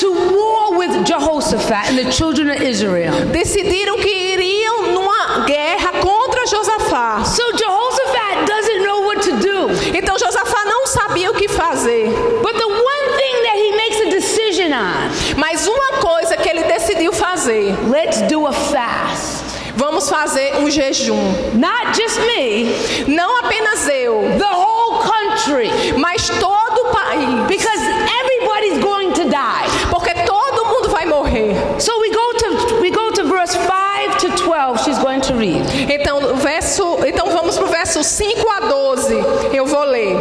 to 0.00 0.10
war 0.12 0.76
with 0.78 1.04
Jehoshaphat 1.06 1.90
and 1.90 1.98
the 1.98 2.10
children 2.10 2.50
of 2.50 2.60
Israel. 2.62 3.12
decidiram 3.32 3.96
que 3.98 4.08
iriam 4.08 4.92
numa 4.92 5.44
guerra 5.46 5.92
contra 6.00 6.46
Josafá. 6.46 7.24
So 7.24 7.42
Jehoshaphat 7.56 8.46
doesn't 8.46 8.82
know 8.84 9.00
what 9.06 9.22
to 9.22 9.32
do. 9.38 9.68
Então 9.96 10.18
Josafá 10.18 10.64
não 10.64 10.86
sabia 10.86 11.30
o 11.30 11.34
que 11.34 11.48
fazer. 11.48 12.08
But 12.42 12.54
the 12.56 12.66
one 12.66 13.16
thing 13.16 13.42
that 13.44 13.56
he 13.56 13.72
makes 13.76 14.00
a 14.00 14.10
decision 14.10 14.72
on 14.72 15.10
Mas 15.38 15.66
uma 15.66 15.98
coisa 16.00 16.36
que 16.36 16.48
ele 16.48 16.64
decidiu 16.64 17.12
fazer: 17.12 17.74
let's 17.90 18.20
do 18.22 18.46
a 18.46 18.52
fast. 18.52 19.44
vamos 19.76 20.08
fazer 20.08 20.56
um 20.58 20.70
jejum. 20.70 21.16
Not 21.54 21.94
just 22.00 22.18
me, 22.20 22.66
Não 23.08 23.38
apenas 23.40 23.88
eu, 23.88 24.22
the 24.38 24.54
whole 24.54 25.02
country. 25.02 25.70
mas 25.98 26.28
todo 26.28 26.78
o 26.80 26.92
país. 26.92 27.46
Because 27.48 27.80
everybody's 28.20 28.78
going 28.82 29.12
to 29.12 29.24
die. 29.24 29.88
Porque 29.90 30.12
todo 30.24 30.64
mundo 30.66 30.88
vai 30.90 31.04
morrer. 31.06 31.54
So 31.80 31.92
we 32.00 32.10
go 32.10 32.32
to 32.38 32.80
we 32.80 32.90
go 32.90 33.10
to 33.12 33.24
verse 33.24 33.54
5 33.56 34.18
to 34.18 34.28
12. 34.44 34.80
She's 34.84 34.98
going 34.98 35.20
to 35.22 35.34
read. 35.34 35.62
Então, 35.90 36.18
o 36.32 36.36
verso, 36.36 36.98
então 37.06 37.30
vamos 37.30 37.56
para 37.56 37.64
o 37.66 37.68
verso 37.68 37.93
5 38.04 38.50
a 38.50 38.60
12. 38.60 39.14
Eu 39.52 39.64
vou 39.66 39.82
ler. 39.84 40.16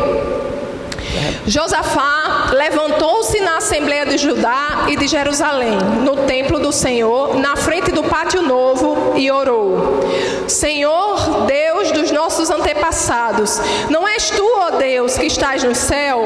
Josafá 1.45 2.51
levantou-se 2.53 3.39
na 3.41 3.57
Assembleia 3.57 4.05
de 4.05 4.17
Judá 4.17 4.85
e 4.87 4.95
de 4.95 5.07
Jerusalém, 5.07 5.77
no 6.03 6.25
templo 6.25 6.59
do 6.59 6.71
Senhor, 6.71 7.35
na 7.35 7.57
frente 7.57 7.91
do 7.91 8.03
pátio 8.03 8.41
novo, 8.41 9.13
e 9.17 9.29
orou: 9.29 9.99
Senhor, 10.47 11.45
Deus 11.45 11.91
dos 11.91 12.11
nossos 12.11 12.49
antepassados, 12.49 13.59
não 13.89 14.07
és 14.07 14.29
tu, 14.29 14.45
ó 14.57 14.71
Deus, 14.71 15.17
que 15.17 15.25
estás 15.25 15.63
no 15.63 15.75
céu? 15.75 16.21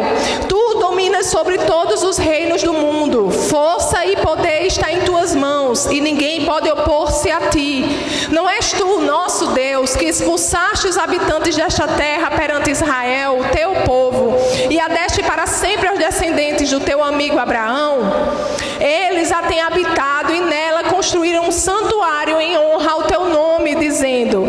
Tu 0.47 0.79
dominas 0.79 1.27
sobre 1.27 1.57
todos 1.57 2.03
os 2.03 2.17
reinos 2.17 2.61
do 2.61 2.73
mundo. 2.73 3.31
Força 3.31 4.05
e 4.05 4.15
poder 4.17 4.67
está 4.67 4.91
em 4.91 5.01
tuas 5.01 5.33
mãos, 5.33 5.87
e 5.87 5.99
ninguém 5.99 6.45
pode 6.45 6.69
opor-se 6.69 7.31
a 7.31 7.49
ti. 7.49 7.85
Não 8.31 8.49
és 8.49 8.71
tu, 8.73 8.99
nosso 9.01 9.47
Deus, 9.47 9.95
que 9.95 10.05
expulsaste 10.05 10.87
os 10.87 10.97
habitantes 10.97 11.55
desta 11.55 11.87
terra 11.87 12.29
perante 12.31 12.71
Israel, 12.71 13.39
o 13.39 13.45
teu 13.55 13.73
povo, 13.85 14.35
e 14.69 14.79
a 14.79 14.87
deste 14.87 15.23
para 15.23 15.45
sempre 15.45 15.87
aos 15.87 15.97
descendentes 15.97 16.69
do 16.69 16.79
teu 16.79 17.03
amigo 17.03 17.39
Abraão? 17.39 17.99
Eles 18.79 19.31
a 19.31 19.41
têm 19.43 19.61
habitado 19.61 20.33
e 20.33 20.41
nela 20.41 20.83
construíram 20.83 21.47
um 21.47 21.51
santuário 21.51 22.39
em 22.39 22.57
honra 22.57 22.91
ao 22.91 23.03
teu 23.03 23.29
nome, 23.29 23.75
dizendo: 23.75 24.46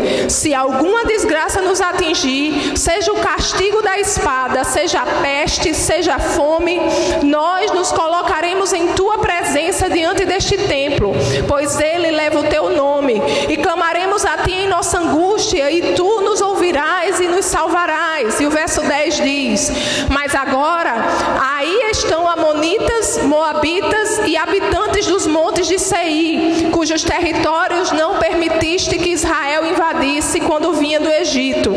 nos 1.61 1.81
atingir, 1.81 2.77
seja 2.77 3.11
o 3.11 3.19
castigo 3.19 3.81
da 3.81 3.99
espada, 3.99 4.63
seja 4.63 5.01
a 5.01 5.05
peste, 5.21 5.73
seja 5.73 6.15
a 6.15 6.19
fome, 6.19 6.79
nós 7.23 7.71
nos 7.71 7.91
colocaremos 7.91 8.73
em 8.73 8.93
tua 8.93 9.19
presença 9.19 9.89
diante 9.89 10.25
deste 10.25 10.57
templo, 10.57 11.13
pois 11.47 11.79
ele 11.79 12.11
leva 12.11 12.39
o 12.39 12.43
teu 12.43 12.69
nome, 12.69 13.21
e 13.47 13.57
clamaremos 13.57 14.25
a 14.25 14.37
ti 14.37 14.51
em 14.51 14.67
nossa 14.67 14.99
angústia, 14.99 15.71
e 15.71 15.93
tu 15.93 16.21
nos 16.21 16.41
ouvirás 16.41 17.19
e 17.19 17.27
nos 17.27 17.45
salvarás. 17.45 18.39
E 18.39 18.45
o 18.45 18.49
verso 18.49 18.81
10 18.81 19.15
diz: 19.17 19.71
Mas 20.09 20.35
agora 20.35 20.95
aí 21.39 21.89
estão 21.91 22.27
amonitas, 22.27 22.68
moabitas 23.17 24.21
e 24.25 24.37
habitantes 24.37 25.07
dos 25.07 25.25
montes 25.27 25.67
de 25.67 25.79
Seir, 25.79 26.69
cujos 26.71 27.03
territórios 27.03 27.91
não 27.91 28.17
permitiste 28.17 28.97
que 28.97 29.09
Israel 29.09 29.65
invadisse 29.65 30.39
quando 30.39 30.73
vinha 30.73 30.99
do 30.99 31.09
Egito. 31.09 31.71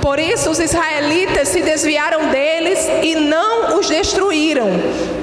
Por 0.00 0.18
isso 0.18 0.50
os 0.50 0.58
israelitas 0.58 1.48
se 1.48 1.60
desviaram 1.60 2.28
deles 2.28 2.78
e 3.02 3.14
não 3.14 3.78
os 3.78 3.88
destruíram. 3.88 4.68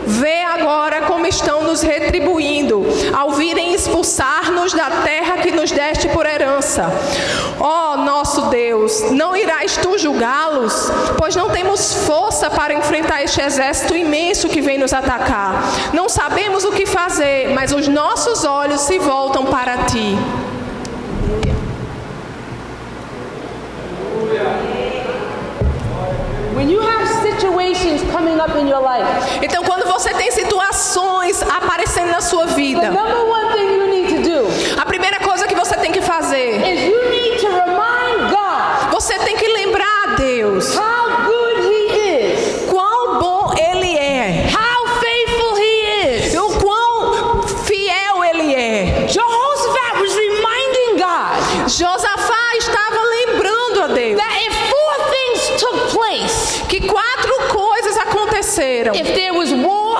Vê 0.06 0.39
agora 0.60 1.02
como 1.04 1.26
estão 1.26 1.64
nos 1.64 1.82
retribuindo, 1.82 2.86
ao 3.14 3.32
virem 3.32 3.74
expulsar-nos 3.74 4.74
da 4.74 4.90
terra 5.04 5.38
que 5.38 5.52
nos 5.52 5.72
deste 5.72 6.10
por 6.10 6.26
herança. 6.26 6.92
Ó 7.60 7.94
oh, 7.94 7.98
nosso 7.98 8.50
Deus, 8.50 9.12
não 9.12 9.36
irás 9.36 9.78
tu 9.78 9.98
julgá-los? 9.98 10.92
Pois 11.18 11.36
não 11.36 11.50
temos 11.50 11.94
força 12.06 12.50
para 12.50 12.74
enfrentar 12.74 13.24
este 13.24 13.42
exército 13.42 13.96
imenso 13.96 14.50
que 14.50 14.62
vem 14.62 14.78
nos 14.78 14.94
atacar. 14.94 15.64
Não 15.94 16.10
sabemos 16.10 16.66
o 16.66 16.72
que 16.72 16.86
fazer, 16.86 17.52
mas 17.54 17.72
os 17.72 17.88
nossos 17.88 18.44
olhos 18.44 18.82
se 18.82 19.00
voltam 19.00 19.46
para 19.46 19.78
ti. 19.86 20.18
Então 29.42 29.64
quando 29.64 29.86
você 29.88 30.14
tem 30.14 30.32
situações 30.32 31.42
aparecendo 31.44 32.12
na 32.12 32.22
sua 32.22 32.46
vida, 32.48 32.92
a 34.78 34.86
primeira 34.86 35.20
coisa 35.20 35.48
que 35.48 35.56
você 35.56 35.76
tem 35.78 35.92
que 35.92 36.02
fazer, 36.02 36.62
você 38.92 39.18
tem 39.20 39.36
que 39.38 39.48
lembrar 39.48 40.04
a 40.04 40.16
Deus. 40.16 40.76
Aconteceram. 58.60 58.96
If 58.96 59.14
there 59.16 59.32
was 59.34 59.52
war, 59.54 60.00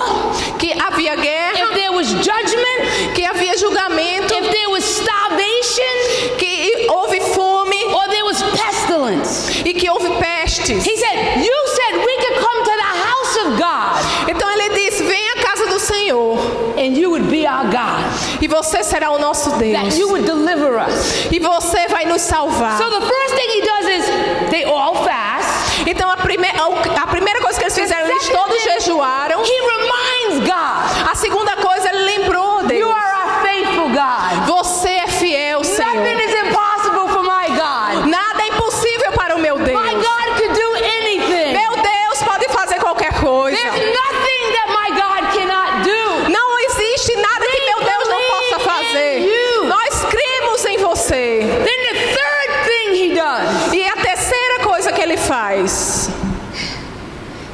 Que 0.58 0.72
havia 0.72 1.16
guerra, 1.16 1.58
if 1.58 1.74
there 1.74 1.90
was 1.92 2.08
judgment, 2.22 3.14
que 3.14 3.24
havia 3.24 3.56
julgamento, 3.56 4.32
if 4.34 4.50
there 4.50 4.68
was 4.70 4.84
starvation, 4.84 6.36
que 6.38 6.86
houve 6.88 7.18
fome 7.34 7.82
or 7.94 8.08
there 8.08 8.24
was 8.24 8.42
pestilence. 8.42 9.62
e 9.64 9.72
que 9.74 9.88
houve 9.88 10.08
pestes. 10.18 10.84
He 10.84 10.96
said, 10.96 11.38
You 11.42 11.56
said 11.66 11.96
we 12.04 12.16
could 12.18 12.36
come 12.40 12.64
to 12.64 12.74
the 12.76 12.92
house 13.06 13.36
of 13.46 13.58
God 13.58 14.28
Então 14.28 14.50
ele 14.50 14.68
disse: 14.74 15.02
Vem 15.04 15.30
à 15.30 15.42
casa 15.42 15.66
do 15.66 15.78
Senhor 15.80 16.38
and 16.78 16.96
you 16.96 17.10
would 17.10 17.28
be 17.30 17.46
our 17.46 17.64
God, 17.64 18.04
e 18.42 18.46
você 18.48 18.82
será 18.84 19.10
o 19.10 19.18
nosso 19.18 19.50
that 19.50 19.60
Deus. 19.60 19.98
you 19.98 20.08
would 20.08 20.24
deliver 20.26 20.78
us. 20.78 21.26
E 21.32 21.38
você 21.38 21.88
vai 21.88 22.04
nos 22.04 22.20
salvar. 22.22 22.78
So 22.78 22.88
the 22.90 23.06
first 23.06 23.34
thing 23.34 23.48
he 23.48 23.60
does 23.62 23.86
is 23.88 24.50
they 24.50 24.64
all 24.64 24.94
fast. 25.04 25.80
Então 25.86 26.10
a, 26.10 26.16
prime 26.18 26.46
a 26.46 27.06
primeira 27.06 27.40
coisa 27.40 27.58
que 27.58 27.64
eles 27.64 27.74
fizeram, 27.78 28.06
eles 28.08 28.28
todos 28.28 28.62
jejuaram. 28.62 29.42
He 29.42 29.60
reminds 29.76 30.46
God, 30.46 31.10
A 31.10 31.14
segunda 31.14 31.56
coisa, 31.56 31.88
ele 31.90 32.04
lembrou 32.18 32.60
You 32.62 32.68
Deus. 32.68 32.94
are 32.94 33.12
our 33.20 33.42
faithful 33.42 33.88
God. 33.88 34.46
Você 34.46 34.88
é 34.90 35.06
fiel, 35.08 35.58
Nothing 35.60 35.74
Senhor. 35.74 36.20
is 36.20 36.34
impossible 36.48 37.08
for 37.08 37.22
my 37.22 37.48
God. 37.48 38.06
Nada 38.08 38.42
é 38.42 38.48
impossível 38.48 39.12
para 39.12 39.36
o 39.36 39.38
meu 39.40 39.58
My 39.58 39.64
Deus. 39.64 39.80
God 39.80 40.36
could 40.36 40.54
do 40.54 40.74
anything. 40.76 41.52
Meu 41.52 41.72
Deus 41.82 42.22
pode 42.24 42.48
fazer 42.48 42.78
qualquer 42.78 43.12
coisa. 43.20 43.56
There's 43.56 43.94
nothing 43.94 44.44
that 44.56 44.68
my 44.68 44.90
God 44.96 45.22
cannot 45.34 45.82
do. 45.84 46.30
Não 46.30 46.58
existe 46.68 47.16
nada 47.16 47.44
que 47.46 47.60
meu 47.64 47.80
Deus 47.80 48.08
não 48.08 48.20
possa 48.30 48.58
fazer. 48.60 49.26
Nós 49.64 50.04
cremos 50.10 50.64
em 50.66 50.78
você. 50.78 51.40
Then 51.40 51.80
the 51.88 52.14
third 52.14 52.50
thing 52.68 52.94
he 52.94 53.14
does, 53.14 53.72
E 53.72 53.82
a 53.88 53.96
terceira 53.96 54.60
coisa 54.62 54.92
que 54.92 55.00
ele 55.00 55.16
faz, 55.16 56.08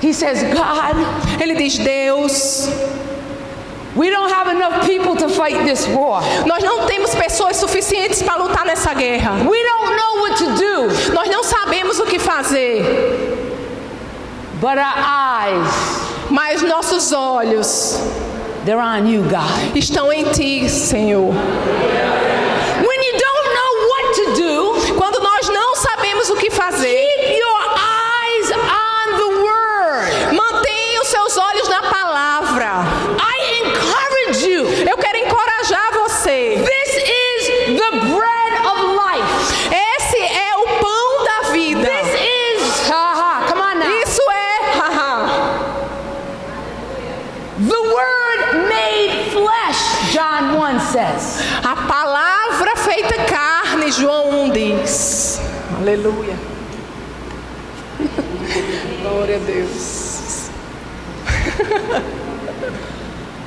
he 0.02 0.12
says, 0.12 0.42
God, 0.42 0.96
ele 1.40 1.54
diz: 1.54 1.78
Deus, 1.78 2.68
we 3.94 4.10
don't 4.10 4.30
have 4.30 4.48
enough 4.48 4.84
people 4.86 5.16
to 5.16 5.28
fight 5.46 5.64
this 5.64 5.86
war. 5.88 6.22
nós 6.44 6.62
não 6.62 6.86
temos 6.86 7.14
pessoas 7.14 7.56
suficientes 7.56 8.22
para 8.22 8.36
lutar 8.42 8.64
nessa 8.64 8.92
guerra. 8.94 9.32
We 9.48 9.62
don't 9.62 9.96
know 9.96 10.20
what 10.22 10.36
to 10.38 10.50
do. 10.54 11.12
Nós 11.14 11.28
não 11.28 11.44
sabemos 11.44 11.98
o 12.00 12.04
que 12.06 12.18
fazer, 12.18 12.82
But 14.60 14.78
our 14.78 14.98
eyes, 14.98 15.70
mas 16.30 16.62
nossos 16.62 17.12
olhos 17.12 18.00
they're 18.64 18.80
on 18.80 19.06
you, 19.06 19.22
God. 19.22 19.76
estão 19.76 20.12
em 20.12 20.24
Ti, 20.24 20.68
Senhor. 20.68 21.32
When 22.82 23.00
you 23.04 23.12
don't 23.12 23.48
know 23.54 23.72
what 23.90 24.14
to 24.14 24.24
do, 24.42 24.94
Quando 24.96 25.20
nós 25.20 25.48
não 25.48 25.76
sabemos 25.76 26.30
o 26.30 26.36
que 26.36 26.50
fazer, 26.50 26.88
keep 27.18 27.38
your 27.38 27.60
eyes 27.76 28.50
on 28.52 29.16
the 29.18 29.42
word. 29.44 30.34
mantenha 30.34 31.02
os 31.02 31.08
seus 31.08 31.36
olhos 31.36 31.68
na 31.68 31.82
palavra. 31.82 32.66
I 33.20 33.60
encourage 33.60 34.46
you. 34.48 34.64
Eu 34.90 34.96
quero 34.96 35.18
encorajar 35.18 35.92
você. 35.92 36.56
This 36.64 36.96
is 36.96 37.76
the 37.78 37.90
bread 38.08 38.52
of 38.64 38.80
life. 38.96 39.64
Esse 39.70 40.16
é 40.18 40.56
o 40.56 40.66
pão 40.80 41.24
da 41.24 41.50
vida. 41.50 41.88
This 41.88 42.14
is, 42.14 42.90
haha, 42.90 43.46
come 43.48 43.60
on 43.60 43.74
now. 43.78 44.02
Isso 44.02 44.22
é, 44.22 44.78
haha, 44.78 45.26
The 47.58 47.80
word 47.80 48.68
made 48.68 49.30
flesh, 49.32 50.12
John 50.12 50.52
1 50.58 50.80
says. 50.92 51.40
a 51.64 51.74
palavra 51.88 52.76
feita 52.76 53.14
carne, 53.24 53.90
João 53.90 54.28
1 54.44 54.50
diz. 54.50 55.40
Aleluia. 55.96 56.36
Glória 59.00 59.36
a 59.36 59.38
Deus. 59.38 60.50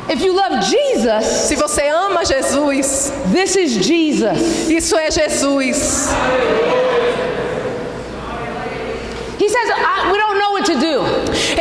If 0.10 0.22
you 0.22 0.34
love 0.34 0.66
Jesus, 0.66 1.26
Se 1.48 1.56
você 1.56 1.88
ama 1.90 2.26
Jesus, 2.26 3.12
this 3.32 3.56
is 3.56 3.74
Jesus. 3.86 4.68
isso 4.68 4.98
é 4.98 5.12
Jesus. 5.12 6.10
He 9.38 9.48
says, 9.48 9.70
we 10.12 10.18
don't 10.18 10.40
know 10.40 10.52
what 10.54 10.66
to 10.66 10.74
do, 10.74 11.06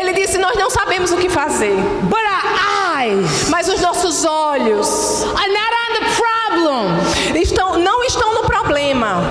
Ele 0.01 0.15
disse: 0.15 0.39
Nós 0.39 0.57
não 0.57 0.71
sabemos 0.71 1.13
o 1.13 1.19
que 1.19 1.29
fazer, 1.29 1.77
but 2.09 2.25
our 2.25 2.97
eyes 2.97 3.51
mas 3.51 3.69
os 3.69 3.81
nossos 3.83 4.25
olhos 4.25 5.23
are 5.23 5.53
not 5.53 5.73
on 5.75 5.95
the 5.95 6.07
problem. 6.17 7.43
estão, 7.43 7.79
não 7.79 8.03
estão 8.05 8.35
no 8.35 8.43
problema, 8.45 9.23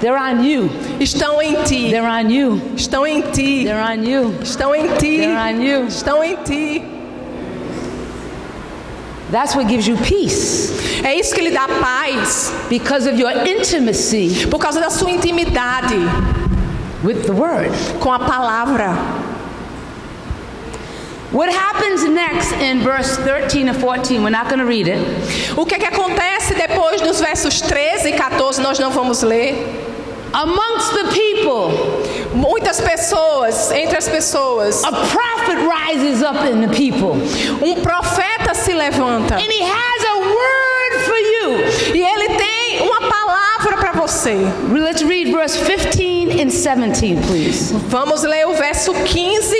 They're 0.00 0.16
on 0.16 0.44
you. 0.44 0.70
estão 1.00 1.42
em 1.42 1.62
Ti. 1.64 1.90
They're 1.90 2.06
on 2.06 2.30
you. 2.30 2.60
Estão 2.76 3.06
em 3.06 3.22
Ti. 3.22 3.64
They're 3.64 3.82
on 3.82 4.04
you. 4.04 4.34
Estão 4.42 4.74
em 4.74 4.86
Ti. 4.96 5.18
They're 5.18 5.36
on 5.36 5.60
you. 5.60 5.86
Estão 5.86 6.22
em 6.22 6.36
Ti. 6.44 6.82
That's 9.30 9.54
what 9.54 9.68
gives 9.68 9.86
you 9.86 9.96
peace 9.98 10.72
É 11.04 11.14
isso 11.14 11.34
que 11.34 11.42
lhe 11.42 11.50
dá 11.50 11.68
paz, 11.68 12.50
because 12.70 13.06
of 13.06 13.20
your 13.20 13.30
intimacy 13.46 14.46
por 14.50 14.58
causa 14.58 14.80
da 14.80 14.88
sua 14.88 15.10
intimidade 15.10 15.94
with 17.04 17.24
the 17.26 17.32
word. 17.32 17.70
com 18.00 18.12
a 18.12 18.18
palavra. 18.18 18.96
What 21.30 21.50
happens 21.50 22.04
next 22.08 22.52
in 22.54 22.80
verse 22.80 23.18
13 23.18 23.68
and 23.68 23.74
14? 23.74 24.22
We're 24.22 24.30
not 24.30 24.48
going 24.48 24.60
to 24.60 24.64
read 24.64 24.88
it. 24.88 24.98
O 25.58 25.66
que 25.66 25.74
é 25.74 25.78
que 25.78 25.84
acontece 25.86 26.54
depois 26.54 27.02
dos 27.02 27.20
versos 27.20 27.60
13 27.60 28.08
e 28.08 28.12
14? 28.12 28.62
Nós 28.62 28.78
não 28.78 28.90
vamos 28.90 29.22
ler. 29.22 29.87
Amongst 30.32 30.92
the 30.92 31.04
people, 31.12 31.72
Muitas 32.34 32.80
pessoas, 32.80 33.70
entre 33.72 33.96
as 33.96 34.08
pessoas, 34.08 34.84
a 34.84 34.92
prophet 34.92 35.56
rises 35.66 36.22
up 36.22 36.44
in 36.46 36.60
the 36.60 36.68
people, 36.68 37.14
um 37.62 37.80
profeta 37.82 38.54
se 38.54 38.72
levanta 38.74 39.34
and 39.34 39.50
he 39.50 39.62
has 39.62 40.04
a 40.04 40.18
word 40.18 41.04
for 41.04 41.16
you. 41.16 41.94
e 41.96 42.02
ele 42.02 42.28
tem 42.36 42.82
uma 42.82 43.00
palavra 43.08 43.78
para 43.78 43.92
você. 43.92 44.36
Let's 44.70 45.02
read 45.02 45.32
verse 45.32 45.56
15 45.64 46.40
and 46.40 46.50
17, 46.50 47.16
please. 47.26 47.72
Vamos 47.88 48.22
ler 48.22 48.46
o 48.46 48.54
verso 48.54 48.92
15 48.92 49.56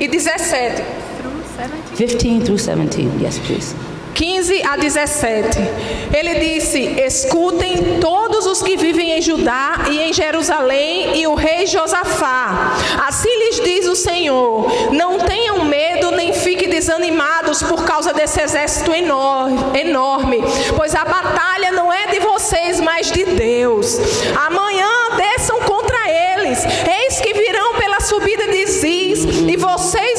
e 0.00 0.08
17. 0.08 0.82
15 1.96 2.40
through 2.40 2.58
17. 2.58 3.08
Yes, 3.22 3.38
please. 3.38 3.74
15 4.14 4.62
a 4.62 4.76
17. 4.76 5.58
Ele 6.12 6.34
disse: 6.36 6.80
Escutem 7.04 7.98
todos 8.00 8.46
os 8.46 8.62
que 8.62 8.76
vivem 8.76 9.12
em 9.12 9.20
Judá 9.20 9.86
e 9.90 10.00
em 10.00 10.12
Jerusalém 10.12 11.18
e 11.18 11.26
o 11.26 11.34
rei 11.34 11.66
Josafá. 11.66 12.76
Assim 13.06 13.28
lhes 13.28 13.60
diz 13.60 13.86
o 13.86 13.96
Senhor: 13.96 14.92
Não 14.92 15.18
tenham 15.18 15.64
medo 15.64 16.12
nem 16.12 16.32
fiquem 16.32 16.68
desanimados 16.68 17.62
por 17.62 17.84
causa 17.84 18.12
desse 18.12 18.40
exército 18.40 18.92
enorme, 18.92 20.42
pois 20.76 20.94
a 20.94 21.04
batalha 21.04 21.72
não 21.72 21.92
é 21.92 22.06
de 22.06 22.20
vocês, 22.20 22.80
mas 22.80 23.10
de 23.10 23.24
Deus. 23.24 23.98
Amanhã 24.46 24.88
desçam 25.16 25.60
contra 25.60 25.96
eles. 26.08 26.60
Eis 26.64 27.20
que 27.20 27.32
virão 27.32 27.74
pela 27.74 28.00
subida 28.00 28.46
de 28.46 28.66
Ziz 28.66 29.24
e 29.24 29.56
vocês 29.56 30.13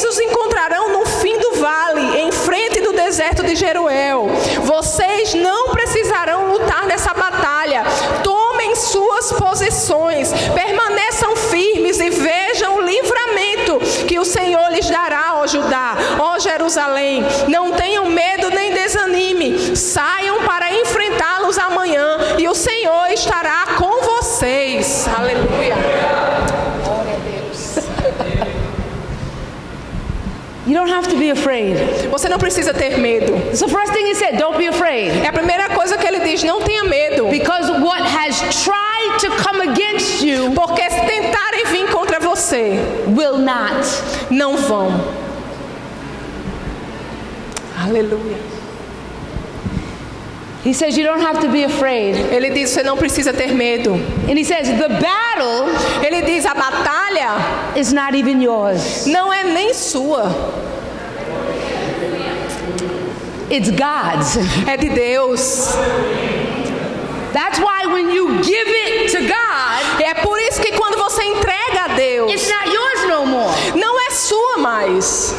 permaneçam 10.54 11.36
firmes 11.36 12.00
e 12.00 12.10
vejam 12.10 12.78
o 12.78 12.82
livramento 12.82 13.80
que 14.08 14.18
o 14.18 14.26
Senhor 14.26 14.72
lhes 14.72 14.90
dará, 14.90 15.36
ó 15.36 15.48
Judá, 15.48 15.96
ó 16.20 16.40
Jerusalém. 16.40 17.24
Não 17.48 17.72
tenham 17.72 18.06
medo 18.06 18.50
nem 18.50 18.72
desanime. 18.72 19.76
Saiam 19.76 20.25
don't 30.86 30.94
have 30.94 31.08
to 31.12 31.18
be 31.18 31.30
afraid. 31.32 31.76
Você 32.10 32.30
não 32.30 32.38
precisa 32.38 32.74
ter 32.74 32.98
medo. 32.98 33.34
It's 33.50 33.60
the 33.60 33.68
first 33.68 33.92
thing 33.94 34.06
he 34.06 34.14
said, 34.16 34.38
don't 34.38 34.58
be 34.58 34.68
afraid. 34.68 35.12
É 35.24 35.28
a 35.28 35.34
primeira 35.34 35.70
coisa 35.70 35.98
que 35.98 36.06
ele 36.08 36.20
diz, 36.20 36.44
não 36.44 36.62
tenha 36.62 36.84
medo. 36.84 37.28
Because 37.30 37.72
what 37.82 38.02
has 38.04 38.40
tried 38.64 39.20
to 39.20 39.30
come 39.44 39.62
against 39.70 40.22
you 40.24 40.52
Porque 40.52 40.82
se 40.90 41.00
tentarem 41.02 41.66
vir 41.72 41.88
contra 41.92 42.20
você, 42.20 42.78
will 43.08 43.38
not. 43.38 43.86
não 44.30 44.58
vão. 44.58 44.92
Aleluia. 47.84 48.38
He 50.64 50.74
says 50.74 50.98
you 50.98 51.04
don't 51.06 51.22
have 51.22 51.40
to 51.42 51.48
be 51.50 51.64
afraid. 51.64 52.16
Ele 52.32 52.50
diz, 52.50 52.72
você 52.72 52.82
não 52.82 52.98
precisa 52.98 53.32
ter 53.32 53.54
medo. 53.54 53.94
And 54.28 54.36
he 54.36 54.44
says 54.44 54.68
the 54.68 54.90
battle 54.90 55.68
Ele 56.04 56.24
diz, 56.24 56.44
a 56.46 56.56
batalha 56.56 57.76
is 57.78 57.94
not 57.94 58.16
even 58.18 58.42
yours. 58.42 59.06
não 59.06 59.32
é 59.32 59.44
nem 59.44 59.76
sua, 59.76 60.24
It's 63.50 63.70
God's. 63.70 64.38
é 64.68 64.76
de 64.78 64.90
Deus. 64.90 65.76
That's 67.34 67.60
why 67.60 67.86
when 67.88 68.10
you 68.12 68.42
give 68.44 68.68
it 68.68 69.12
to 69.12 69.20
God, 69.28 70.02
é 70.02 70.14
por 70.16 70.40
isso 70.40 70.62
que 70.62 70.72
quando 70.72 70.98
você 70.98 71.24
entrega 71.24 71.84
a 71.86 71.88
Deus, 71.90 72.32
it's 72.32 72.50
not 72.50 72.68
yours 72.74 73.08
no 73.10 73.26
more. 73.26 73.54
não 73.76 74.00
é 74.08 74.12
sua 74.12 74.58
mais. 74.58 75.36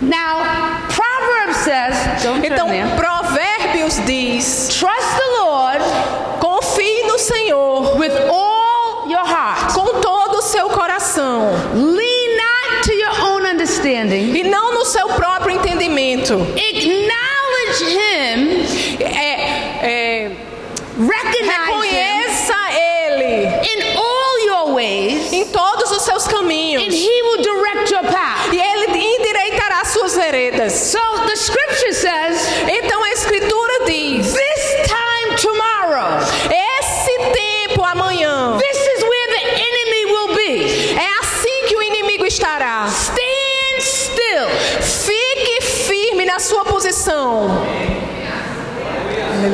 Now, 0.00 0.44
Proverbs 0.88 1.56
says, 1.64 2.24
Então, 2.44 2.68
there. 2.68 2.88
Provérbios 2.96 3.98
diz: 4.06 4.68
Trust 4.78 5.16
the 5.16 5.42
Lord 5.42 5.80
confie 6.40 7.02
no 7.06 7.18
Senhor 7.18 7.96
with 7.98 8.12
all 8.30 9.08
your 9.10 9.24
heart. 9.26 9.74
com 9.74 10.00
todo 10.00 10.38
o 10.38 10.42
seu 10.42 10.68
coração 10.70 11.50
Lean 11.74 12.36
not 12.36 12.84
to 12.84 12.92
your 12.92 13.20
own 13.32 13.44
understanding. 13.44 14.34
e 14.36 14.44
não 14.44 14.72
no 14.74 14.84
seu 14.84 15.08
próprio 15.08 15.57
entendimento. 16.08 16.34
Acknowledge 16.56 17.84
Him. 17.84 19.04
É, 19.04 20.24
é, 20.24 20.30
Recognize 20.98 22.17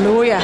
Aleluia. 0.05 0.39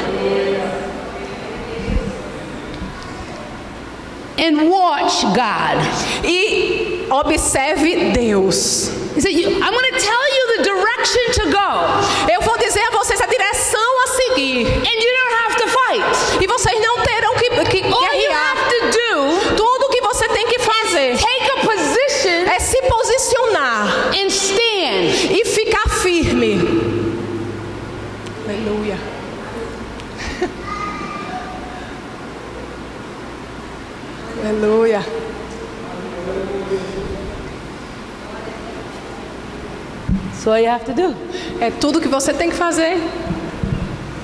And 4.38 4.70
watch 4.70 5.20
God. 5.36 5.76
E 6.24 7.06
observe 7.10 8.14
Deus. 8.14 8.88
He 9.14 9.20
said, 9.20 9.32
I'm 9.36 9.72
going 9.72 9.90
to 9.92 9.98
tell 10.00 10.26
you 10.36 10.56
the 10.56 10.64
direction 10.64 11.24
to 11.34 11.50
go, 11.52 11.70
Eu 12.32 12.40
vou 12.40 12.56
dizer 12.56 12.80
a 12.80 12.90
vocês 12.90 13.20
a 13.20 13.26
direção 13.26 13.90
a 14.04 14.06
seguir. 14.16 14.66
and 14.66 14.86
you 15.04 15.12
don't 15.18 15.34
have 15.44 15.56
to 15.56 15.68
fight. 15.68 16.42
E 16.42 16.46
vocês 16.46 16.80
não 16.80 16.96
terão 17.02 17.34
que, 17.34 17.50
que 17.50 17.82
All 17.92 18.02
you 18.02 18.10
guerrear. 18.10 18.56
have 18.56 18.70
to 18.70 18.86
do 18.92 19.56
Tudo 19.56 19.88
que 19.90 20.00
você 20.00 20.26
tem 20.28 20.46
que 20.46 20.58
fazer 20.60 21.18
take 21.18 21.50
a 21.50 21.56
position 21.66 22.48
é 22.50 22.58
se 22.60 22.80
posicionar 22.82 24.08
and 24.14 24.28
stand. 24.30 25.32
e 25.36 25.44
ficar 25.44 25.86
firme. 26.00 26.54
Aleluia. 28.48 28.96
Aleluia. 34.42 35.02
That's 40.40 40.46
all 40.46 40.58
you 40.58 40.70
have 40.70 40.86
to 40.86 40.94
do. 40.94 41.14
É 41.60 41.70
tudo 41.70 42.00
que 42.00 42.08
você 42.08 42.32
tem 42.32 42.48
que 42.48 42.56
fazer. 42.56 42.96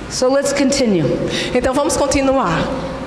So 0.09 0.29
let's 0.31 0.51
continue. 0.51 1.03
Então 1.53 1.75
vamos 1.75 1.95
continuar. 1.95 2.57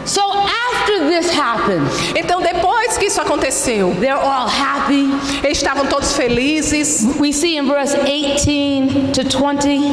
So 0.04 0.20
after 0.22 1.08
this 1.08 1.28
happened, 1.36 1.82
Então 2.14 2.40
depois 2.40 2.96
que 2.96 3.06
isso 3.06 3.20
aconteceu, 3.20 3.94
they're 3.98 4.14
all 4.14 4.46
happy. 4.46 5.10
eles 5.42 5.58
estavam 5.58 5.86
todos 5.86 6.12
felizes. 6.16 7.04
We 7.18 7.32
see 7.32 7.56
in 7.58 7.66
verse 7.66 7.96
18 8.06 9.12
to 9.12 9.24
20, 9.24 9.92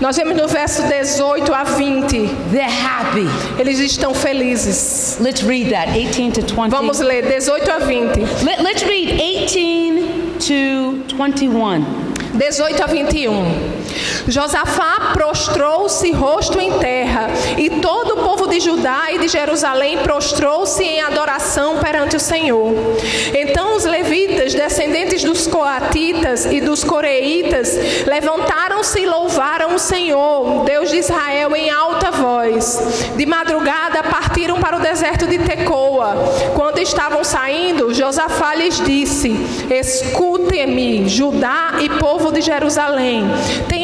Nós 0.00 0.16
vemos 0.16 0.34
no 0.34 0.48
verso 0.48 0.82
18 0.88 1.52
a 1.52 1.64
20, 1.64 2.28
they're 2.50 2.64
happy. 2.64 3.26
eles 3.58 3.78
estão 3.78 4.14
felizes. 4.14 5.18
Let's 5.20 5.42
read 5.42 5.70
that 5.70 5.90
18 5.94 6.32
to 6.32 6.42
20. 6.42 6.70
Vamos 6.70 6.98
ler 7.00 7.26
18 7.26 7.68
a 7.70 7.78
20. 7.80 8.20
Let, 8.42 8.62
let's 8.62 8.82
read 8.84 9.10
18 9.20 10.38
to 10.38 11.04
21. 11.14 12.03
18 12.34 12.60
a 12.60 12.78
21. 12.78 13.83
Josafá 14.26 15.12
prostrou-se 15.12 16.10
rosto 16.12 16.60
em 16.60 16.78
terra, 16.78 17.28
e 17.58 17.70
todo 17.80 18.14
o 18.14 18.24
povo 18.24 18.46
de 18.46 18.60
Judá 18.60 19.12
e 19.12 19.18
de 19.18 19.28
Jerusalém 19.28 19.98
prostrou-se 19.98 20.82
em 20.82 21.00
adoração 21.00 21.78
perante 21.78 22.16
o 22.16 22.20
Senhor. 22.20 22.74
Então 23.34 23.76
os 23.76 23.84
levitas, 23.84 24.54
descendentes 24.54 25.22
dos 25.24 25.46
coatitas 25.46 26.46
e 26.46 26.60
dos 26.60 26.84
coreitas, 26.84 27.76
levantaram-se 28.06 29.00
e 29.00 29.06
louvaram 29.06 29.74
o 29.74 29.78
Senhor, 29.78 30.64
Deus 30.64 30.90
de 30.90 30.98
Israel, 30.98 31.54
em 31.54 31.70
alta 31.70 32.10
voz. 32.10 33.12
De 33.16 33.26
madrugada 33.26 34.02
partiram 34.02 34.60
para 34.60 34.76
o 34.76 34.80
deserto 34.80 35.26
de 35.26 35.38
Tecoa. 35.38 36.14
Quando 36.54 36.78
estavam 36.78 37.24
saindo, 37.24 37.92
Josafá 37.92 38.54
lhes 38.54 38.80
disse: 38.80 39.34
Escutem-me, 39.70 41.08
Judá 41.08 41.74
e 41.80 41.88
povo 41.88 42.30
de 42.32 42.40
Jerusalém. 42.40 43.24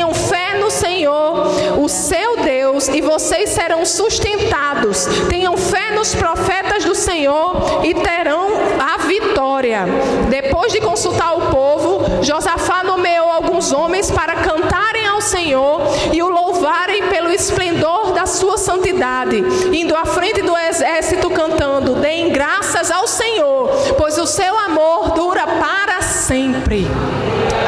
Tenham 0.00 0.14
fé 0.14 0.54
no 0.58 0.70
Senhor, 0.70 1.78
o 1.78 1.86
seu 1.86 2.38
Deus, 2.38 2.88
e 2.88 3.02
vocês 3.02 3.50
serão 3.50 3.84
sustentados. 3.84 5.04
Tenham 5.28 5.58
fé 5.58 5.90
nos 5.90 6.14
profetas 6.14 6.86
do 6.86 6.94
Senhor 6.94 7.82
e 7.84 7.92
terão 7.92 8.48
a 8.80 8.96
vitória. 8.96 9.84
Depois 10.30 10.72
de 10.72 10.80
consultar 10.80 11.36
o 11.36 11.50
povo, 11.50 12.22
Josafá 12.22 12.82
nomeou 12.82 13.30
alguns 13.30 13.72
homens 13.72 14.10
para 14.10 14.36
cantarem 14.36 15.06
ao 15.06 15.20
Senhor 15.20 15.82
e 16.10 16.22
o 16.22 16.30
louvarem 16.30 17.08
pelo 17.10 17.30
esplendor 17.30 18.12
da 18.12 18.24
sua 18.24 18.56
santidade, 18.56 19.36
indo 19.70 19.94
à 19.94 20.06
frente 20.06 20.40
do 20.40 20.56
exército 20.56 21.28
cantando: 21.28 21.96
Deem 21.96 22.30
graças 22.30 22.90
ao 22.90 23.06
Senhor, 23.06 23.68
pois 23.98 24.16
o 24.16 24.26
seu 24.26 24.58
amor 24.60 25.10
dura 25.10 25.46
para 25.46 26.00
sempre. 26.00 26.86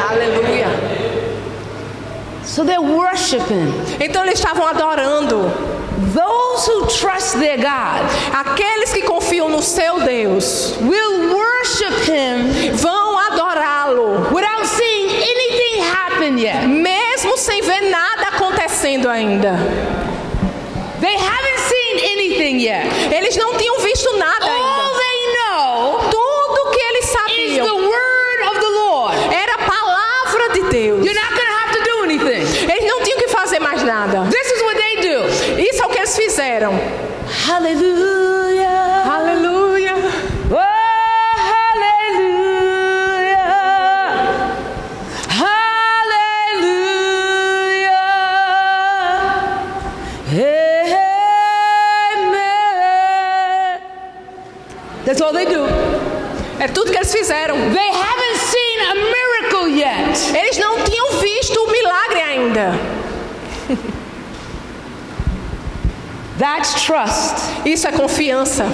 Aleluia. 0.09 0.32
So 2.53 2.63
they're 2.63 2.79
worshiping. 2.79 3.73
Então 3.99 4.23
eles 4.23 4.37
estavam 4.37 4.67
adorando. 4.67 5.51
Those 6.13 6.67
who 6.67 6.85
trust 6.87 7.39
their 7.39 7.57
God 7.57 8.05
Aqueles 8.31 8.93
que 8.93 9.01
confiam 9.01 9.49
no 9.49 9.63
seu 9.63 9.99
Deus 10.01 10.75
will 10.81 11.33
worship 11.35 11.93
Him 12.07 12.75
vão 12.75 13.17
adorá-lo, 13.17 14.31
without 14.31 14.67
seeing 14.67 15.09
anything 15.09 15.81
happen 15.81 16.37
yet. 16.37 16.67
mesmo 16.67 17.37
sem 17.37 17.61
ver 17.63 17.89
nada 17.89 18.27
acontecendo 18.27 19.09
ainda. 19.09 19.57
They 21.01 21.15
haven't 21.17 21.59
seen 21.59 22.11
anything 22.11 22.59
yet. 22.59 22.85
Eles 23.11 23.35
não 23.35 23.57
tinham 23.57 23.79
visto 23.79 24.15
nada 24.17 24.45
ainda. 24.45 24.72
That's 66.43 66.83
trust. 66.83 67.35
Isso 67.65 67.87
é 67.87 67.91
confiança. 67.93 68.65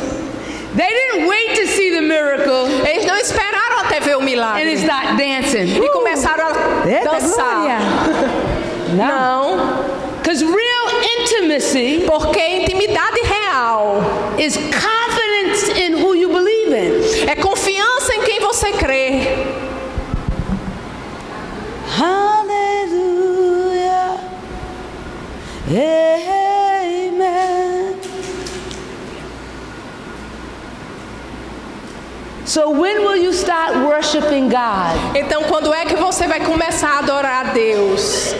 They 0.76 0.88
didn't 0.88 1.28
wait 1.28 1.56
to 1.62 1.68
see 1.68 1.92
the 1.92 2.02
miracle 2.02 2.68
Eles 2.88 3.06
não 3.06 3.18
esperaram 3.18 3.80
até 3.82 4.00
ver 4.00 4.16
o 4.18 4.22
and 4.22 4.24
milagre 4.24 4.72
it's 4.72 4.84
not 4.84 5.16
dancing. 5.18 5.84
e 5.84 5.90
começaram 5.90 6.46
a 6.48 6.88
Eita 6.90 7.10
dançar. 7.12 7.80
Não, 8.96 9.58
Because 10.18 10.44
real 10.44 11.02
intimacy 11.20 12.04
porque 12.08 12.40
intimidade 12.40 13.20
real 13.22 14.02
is 14.40 14.58
confidence 14.58 14.99
So 32.60 32.72
when 32.72 33.04
will 33.04 33.16
you 33.16 33.32
start 33.32 33.74
worshiping 33.88 34.50
God? 34.50 35.16
Então, 35.16 35.44
quando 35.44 35.74
é 35.74 35.86
que 35.86 35.96
você 35.96 36.28
vai 36.28 36.42
começar 36.42 36.90
a 36.90 37.00
adorar 37.00 37.48
a 37.48 37.54
Deus? 37.54 38.34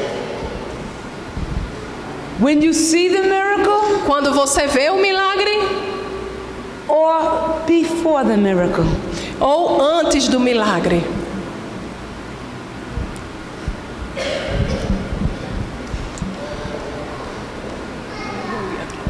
When 2.42 2.62
you 2.62 2.74
see 2.74 3.08
the 3.08 3.22
miracle 3.22 4.04
Quando 4.06 4.34
você 4.34 4.68
vê 4.68 4.90
o 4.90 4.98
milagre 4.98 5.62
or 6.90 7.62
before 7.66 8.26
the 8.26 8.36
miracle? 8.36 8.84
ou 9.40 9.82
antes 9.82 10.28
do 10.28 10.38
milagre? 10.38 11.02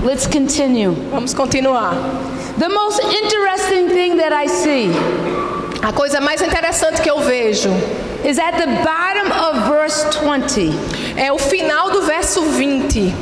Let's 0.03 0.27
continue. 0.27 0.95
Vamos 1.09 1.33
continuar. 1.33 1.95
The 2.59 2.67
most 2.67 2.99
interesting 2.99 3.87
thing 3.87 4.17
that 4.17 4.33
I 4.33 4.45
see 4.47 4.91
A 5.81 5.93
coisa 5.93 6.19
mais 6.19 6.41
interessante 6.41 7.01
que 7.01 7.09
eu 7.09 7.19
vejo 7.19 7.69
is 8.25 8.37
at 8.37 8.57
the 8.57 8.67
bottom 8.83 9.31
of 9.31 9.69
verse 9.69 10.03
20. 10.19 10.71
é 11.15 11.31
o 11.31 11.37
final 11.37 11.89
do 11.89 12.01
verso 12.01 12.41
20. 12.41 13.15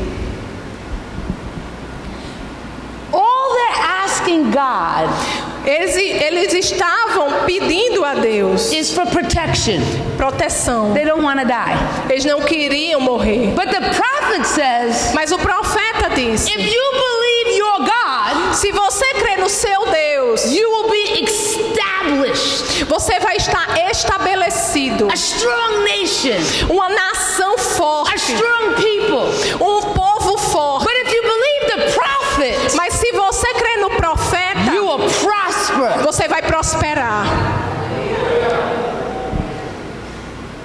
All 3.14 3.54
they're 3.56 3.84
asking 4.04 4.52
God 4.52 5.08
Eles, 5.68 5.96
eles 5.98 6.54
estavam 6.54 7.46
pedindo 7.46 8.04
a 8.06 8.16
Deus 8.16 8.72
is 8.72 8.92
for 8.94 9.06
protection. 9.08 9.80
proteção. 10.18 10.94
They 10.94 11.04
don't 11.06 11.22
want 11.22 11.40
to 11.42 11.46
die. 11.46 11.76
Eles 12.10 12.24
não 12.26 12.42
queriam 12.42 13.02
morrer. 13.02 13.54
But 13.54 13.70
the 13.72 13.82
prophet 13.94 14.46
says, 14.48 15.14
Mas 15.14 15.32
o 15.32 15.38
profeta 15.38 16.10
disse: 16.16 16.50
if 16.50 16.58
you 16.58 16.92
believe 16.94 17.17
se 18.58 18.72
você 18.72 19.06
crê 19.16 19.38
no 19.38 19.50
seu 19.50 19.86
Deus, 19.86 20.46
you 20.46 20.70
will 20.70 20.90
be 20.90 21.24
established. 21.24 22.86
você 22.86 23.20
vai 23.20 23.38
estar 23.38 23.68
estabelecido. 23.92 25.08
A 25.10 25.14
strong 25.16 25.84
nation, 25.84 26.38
Uma 26.70 26.90
nação 26.90 27.54
a 27.56 27.58
forte, 27.58 28.34
strong 28.34 28.74
people. 28.76 29.64
um 29.64 29.82
povo 29.94 30.38
forte. 30.38 30.86
But 30.86 31.08
if 31.08 31.14
you 31.14 31.22
believe 31.22 31.66
the 31.68 31.92
prophet, 32.00 32.76
Mas 32.76 32.94
se 32.94 33.12
você 33.12 33.54
crê 33.54 33.78
no 33.78 33.90
profeta, 33.92 34.74
you 34.74 34.86
will 34.86 35.10
prosper. 35.10 36.04
você 36.04 36.28
vai 36.28 36.42
prosperar. 36.42 37.26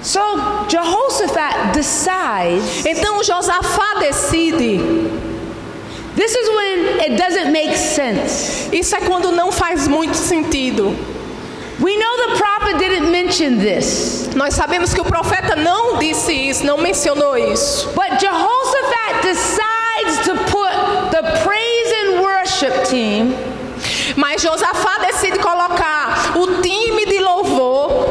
So 0.01 0.19
Jehoshaphat 0.67 1.71
decides 1.73 2.85
Então 2.85 3.23
Josafá 3.23 3.95
decide. 3.99 5.02
This 6.15 6.35
is 6.35 6.49
when 6.49 6.99
it 7.01 7.17
doesn't 7.17 7.51
make 7.51 7.75
sense. 7.75 8.69
Isso 8.71 8.95
é 8.95 9.01
quando 9.01 9.31
não 9.31 9.51
faz 9.51 9.87
muito 9.87 10.15
sentido. 10.15 10.95
We 11.79 11.97
know 11.97 12.27
the 12.29 12.37
prophet 12.37 12.77
didn't 12.77 13.11
mention 13.11 13.57
this, 13.57 14.29
Nós 14.35 14.53
sabemos 14.53 14.93
que 14.93 15.01
o 15.01 15.05
profeta 15.05 15.55
não 15.55 15.97
disse 15.97 16.31
isso, 16.31 16.65
não 16.65 16.77
mencionou 16.77 17.35
isso. 17.37 17.89
but 17.95 18.19
Jehoshaphat 18.19 19.21
decides 19.23 20.19
to 20.25 20.35
put 20.51 20.71
the 21.11 21.23
praise 21.43 21.93
and 22.03 22.21
worship 22.21 22.85
team 22.89 23.33
Mas 24.15 24.41
Josafá 24.41 24.99
decide 24.99 25.39
colocar 25.39 26.33
o 26.37 26.61
time 26.61 27.05
de 27.07 27.19
louvor 27.19 28.05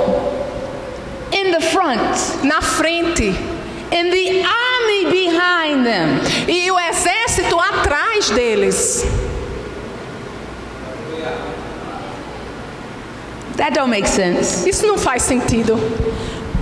in 1.33 1.53
the 1.53 1.61
front 1.61 2.43
na 2.43 2.61
frente 2.61 3.29
and 3.93 4.11
the 4.11 4.43
army 4.43 5.05
behind 5.11 5.85
them. 5.87 6.19
Atrás 8.23 8.31
deles. 8.31 9.05
That 13.57 13.75
don't 13.75 13.91
make 13.91 14.09
sense. 14.09 14.69
Isso 14.69 14.87
não 14.87 14.97
faz 14.97 15.23
sentido. 15.23 15.77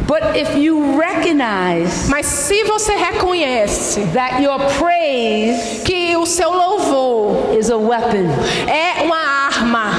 But 0.07 0.37
if 0.37 0.57
you 0.57 0.99
recognize 0.99 2.09
Mas 2.09 2.27
se 2.27 2.65
você 2.65 2.97
reconhece 2.97 4.01
that 4.13 4.43
your 4.43 4.59
praise 4.77 5.83
que 5.85 6.17
o 6.17 6.27
seu 6.27 6.51
louvor 6.51 7.57
is 7.57 7.71
a 7.71 7.77
weapon, 7.77 8.27
é 8.67 9.03
uma 9.03 9.17
arma, 9.17 9.93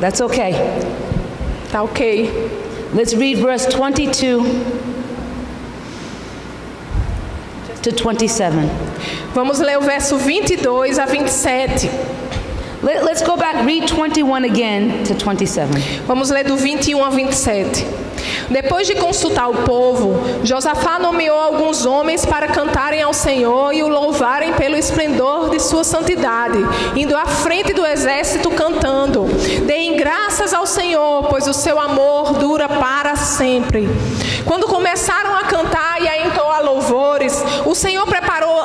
that's 0.00 0.20
okay. 0.20 0.54
tá 1.70 1.84
ok? 1.84 2.50
Let's 2.92 3.14
read 3.14 3.40
verse 3.40 3.68
22 3.68 4.93
to 7.84 7.90
27. 7.90 8.56
Vamos 9.34 9.58
ler 9.58 9.76
o 9.76 9.82
verso 9.82 10.16
22 10.16 10.98
a 10.98 11.06
27. 11.06 11.90
Let, 12.82 13.02
us 13.10 13.22
go 13.22 13.36
back, 13.36 13.64
read 13.64 13.90
21 13.92 14.44
again 14.44 15.04
to 15.04 15.14
27. 15.14 16.02
Vamos 16.06 16.30
ler 16.30 16.44
do 16.44 16.56
21 16.56 17.04
a 17.04 17.10
27. 17.10 17.86
Depois 18.50 18.86
de 18.86 18.94
consultar 18.94 19.48
o 19.48 19.62
povo, 19.64 20.20
Josafá 20.44 20.98
nomeou 20.98 21.38
alguns 21.38 21.86
homens 21.86 22.26
para 22.26 22.48
cantarem 22.48 23.02
ao 23.02 23.12
Senhor 23.12 23.72
e 23.72 23.82
o 23.82 23.88
louvarem 23.88 24.52
pelo 24.52 24.76
esplendor 24.76 25.50
de 25.50 25.60
sua 25.60 25.82
santidade, 25.82 26.58
indo 26.94 27.16
à 27.16 27.26
frente 27.26 27.72
do 27.72 27.86
exército 27.86 28.50
cantando: 28.50 29.24
Deem 29.66 29.96
graças 29.96 30.52
ao 30.52 30.66
Senhor, 30.66 31.24
pois 31.24 31.46
o 31.46 31.54
seu 31.54 31.78
amor 31.78 32.34
dura 32.34 32.68
para 32.68 33.16
sempre. 33.16 33.88
Quando 34.44 34.66
começaram 34.66 35.36
a 35.36 35.44
cantar 35.44 36.02
e 36.02 36.08
a 36.08 36.13
louvores, 36.84 37.42
o 37.64 37.74
Senhor 37.74 38.06
preparou 38.06 38.62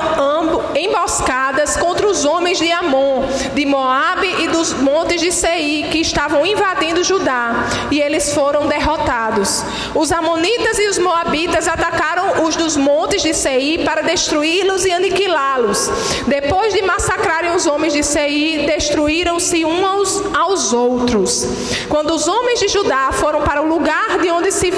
emboscadas 0.76 1.78
contra 1.78 2.08
os 2.08 2.26
homens 2.26 2.58
de 2.58 2.72
Amon, 2.72 3.24
de 3.54 3.66
Moabe 3.66 4.29
dos 4.60 4.74
montes 4.74 5.22
de 5.22 5.32
Seir 5.32 5.88
que 5.88 6.00
estavam 6.00 6.46
invadindo 6.46 7.02
Judá, 7.02 7.66
e 7.90 8.02
eles 8.02 8.34
foram 8.34 8.68
derrotados. 8.68 9.64
Os 9.96 10.12
amonitas 10.12 10.78
e 10.78 10.90
os 10.90 10.98
moabitas 10.98 11.66
atacaram 11.66 12.44
os 12.44 12.58
dos 12.58 12.76
montes 12.76 13.22
de 13.22 13.34
Seir 13.34 13.86
para 13.86 14.02
destruí-los 14.02 14.84
e 14.84 14.92
aniquilá-los. 14.92 15.90
Depois 16.28 16.74
de 16.74 16.82
massacrarem 16.82 17.56
os 17.56 17.68
homens 17.68 17.94
de 17.94 18.04
Seir, 18.04 18.66
destruíram-se 18.66 19.64
uns 19.64 19.82
aos, 19.82 20.36
aos 20.36 20.74
outros. 20.74 21.48
Quando 21.88 22.14
os 22.14 22.28
homens 22.28 22.60
de 22.60 22.68
Judá 22.68 23.12
foram 23.14 23.42
para 23.42 23.62
o 23.62 23.68
lugar 23.68 24.20
de 24.22 24.30
onde 24.30 24.52
se 24.52 24.74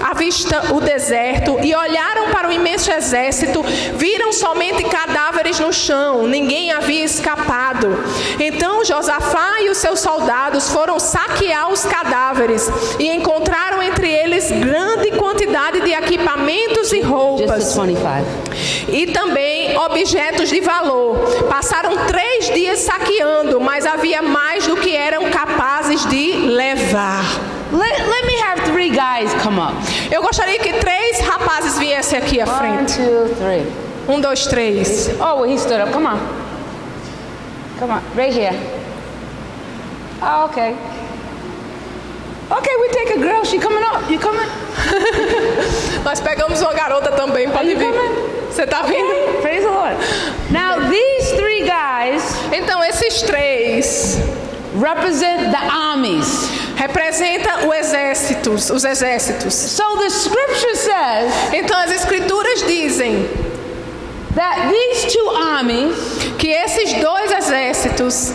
avista 0.00 0.72
o 0.74 0.80
deserto 0.80 1.58
e 1.62 1.74
olharam 1.74 2.30
para 2.30 2.48
o 2.48 2.52
imenso 2.52 2.90
exército, 2.90 3.62
viram 3.94 4.32
somente 4.32 4.84
cadáveres 4.84 5.60
no 5.60 5.70
chão, 5.70 6.26
ninguém 6.26 6.72
havia 6.72 7.04
escapado. 7.04 7.88
Então 8.40 8.82
Josafá 8.84 9.17
e 9.60 9.68
os 9.70 9.78
seus 9.78 10.00
soldados 10.00 10.70
foram 10.70 10.98
saquear 10.98 11.70
os 11.70 11.84
cadáveres 11.84 12.70
e 12.98 13.08
encontraram 13.08 13.82
entre 13.82 14.08
eles 14.08 14.50
grande 14.50 15.10
quantidade 15.12 15.80
de 15.80 15.92
equipamentos 15.92 16.92
e 16.92 17.00
roupas 17.00 17.74
the 17.74 17.80
25. 17.82 18.26
e 18.88 19.06
também 19.08 19.76
objetos 19.76 20.48
de 20.48 20.60
valor. 20.60 21.18
Passaram 21.48 22.06
três 22.06 22.46
dias 22.54 22.78
saqueando, 22.80 23.60
mas 23.60 23.84
havia 23.86 24.22
mais 24.22 24.66
do 24.66 24.76
que 24.76 24.94
eram 24.94 25.28
capazes 25.30 26.06
de 26.06 26.32
levar. 26.46 27.24
Let, 27.72 27.98
let 28.08 28.26
me 28.26 28.40
have 28.40 28.62
three 28.72 28.90
guys 28.90 29.34
come 29.42 29.58
up. 29.58 29.74
Eu 30.10 30.22
gostaria 30.22 30.58
que 30.58 30.72
três 30.74 31.20
rapazes 31.20 31.76
viessem 31.78 32.18
aqui 32.18 32.40
à 32.40 32.46
One, 32.46 32.56
frente. 32.58 32.94
two, 32.96 33.34
three. 33.34 33.66
Um, 34.08 34.20
dois, 34.20 34.46
três. 34.46 35.10
Oh, 35.20 35.44
he 35.44 35.58
stood 35.58 35.80
up. 35.82 35.92
Come 35.92 36.06
on. 36.06 36.18
Come 37.78 37.92
on. 37.92 38.00
Right 38.16 38.32
here. 38.32 38.77
Oh, 40.20 40.46
okay. 40.50 40.76
Okay, 42.50 42.74
we 42.80 42.88
take 42.88 43.10
a 43.16 43.20
girl. 43.20 43.44
She 43.44 43.58
coming 43.58 43.84
up. 43.84 44.10
You 44.10 44.18
coming? 44.18 44.48
Nós 46.04 46.20
pegamos 46.20 46.60
uma 46.60 46.72
garota 46.72 47.12
também, 47.12 47.50
pode 47.50 47.74
vir. 47.74 47.92
Você 48.50 48.66
tá 48.66 48.82
vindo? 48.82 49.40
Praise 49.42 49.64
the 49.64 49.70
Lord. 49.70 49.96
Now, 50.50 50.88
these 50.88 51.32
three 51.36 51.62
guys 51.62 52.22
Então 52.52 52.82
esses 52.82 53.22
três 53.22 54.18
represent 54.74 55.50
the 55.50 55.70
armies. 55.70 56.48
representam 56.76 57.68
o 57.68 57.74
exército, 57.74 58.52
os 58.52 58.84
exércitos. 58.84 59.52
So 59.52 59.98
the 59.98 60.08
scripture 60.08 60.76
says 60.76 61.32
Então 61.52 61.78
as 61.78 61.90
escrituras 61.90 62.62
dizem 62.66 63.28
that 64.34 64.70
these 64.70 65.12
two 65.12 65.30
armies, 65.30 65.96
que 66.38 66.48
esses 66.48 66.92
dois 66.94 67.32
exércitos, 67.32 68.32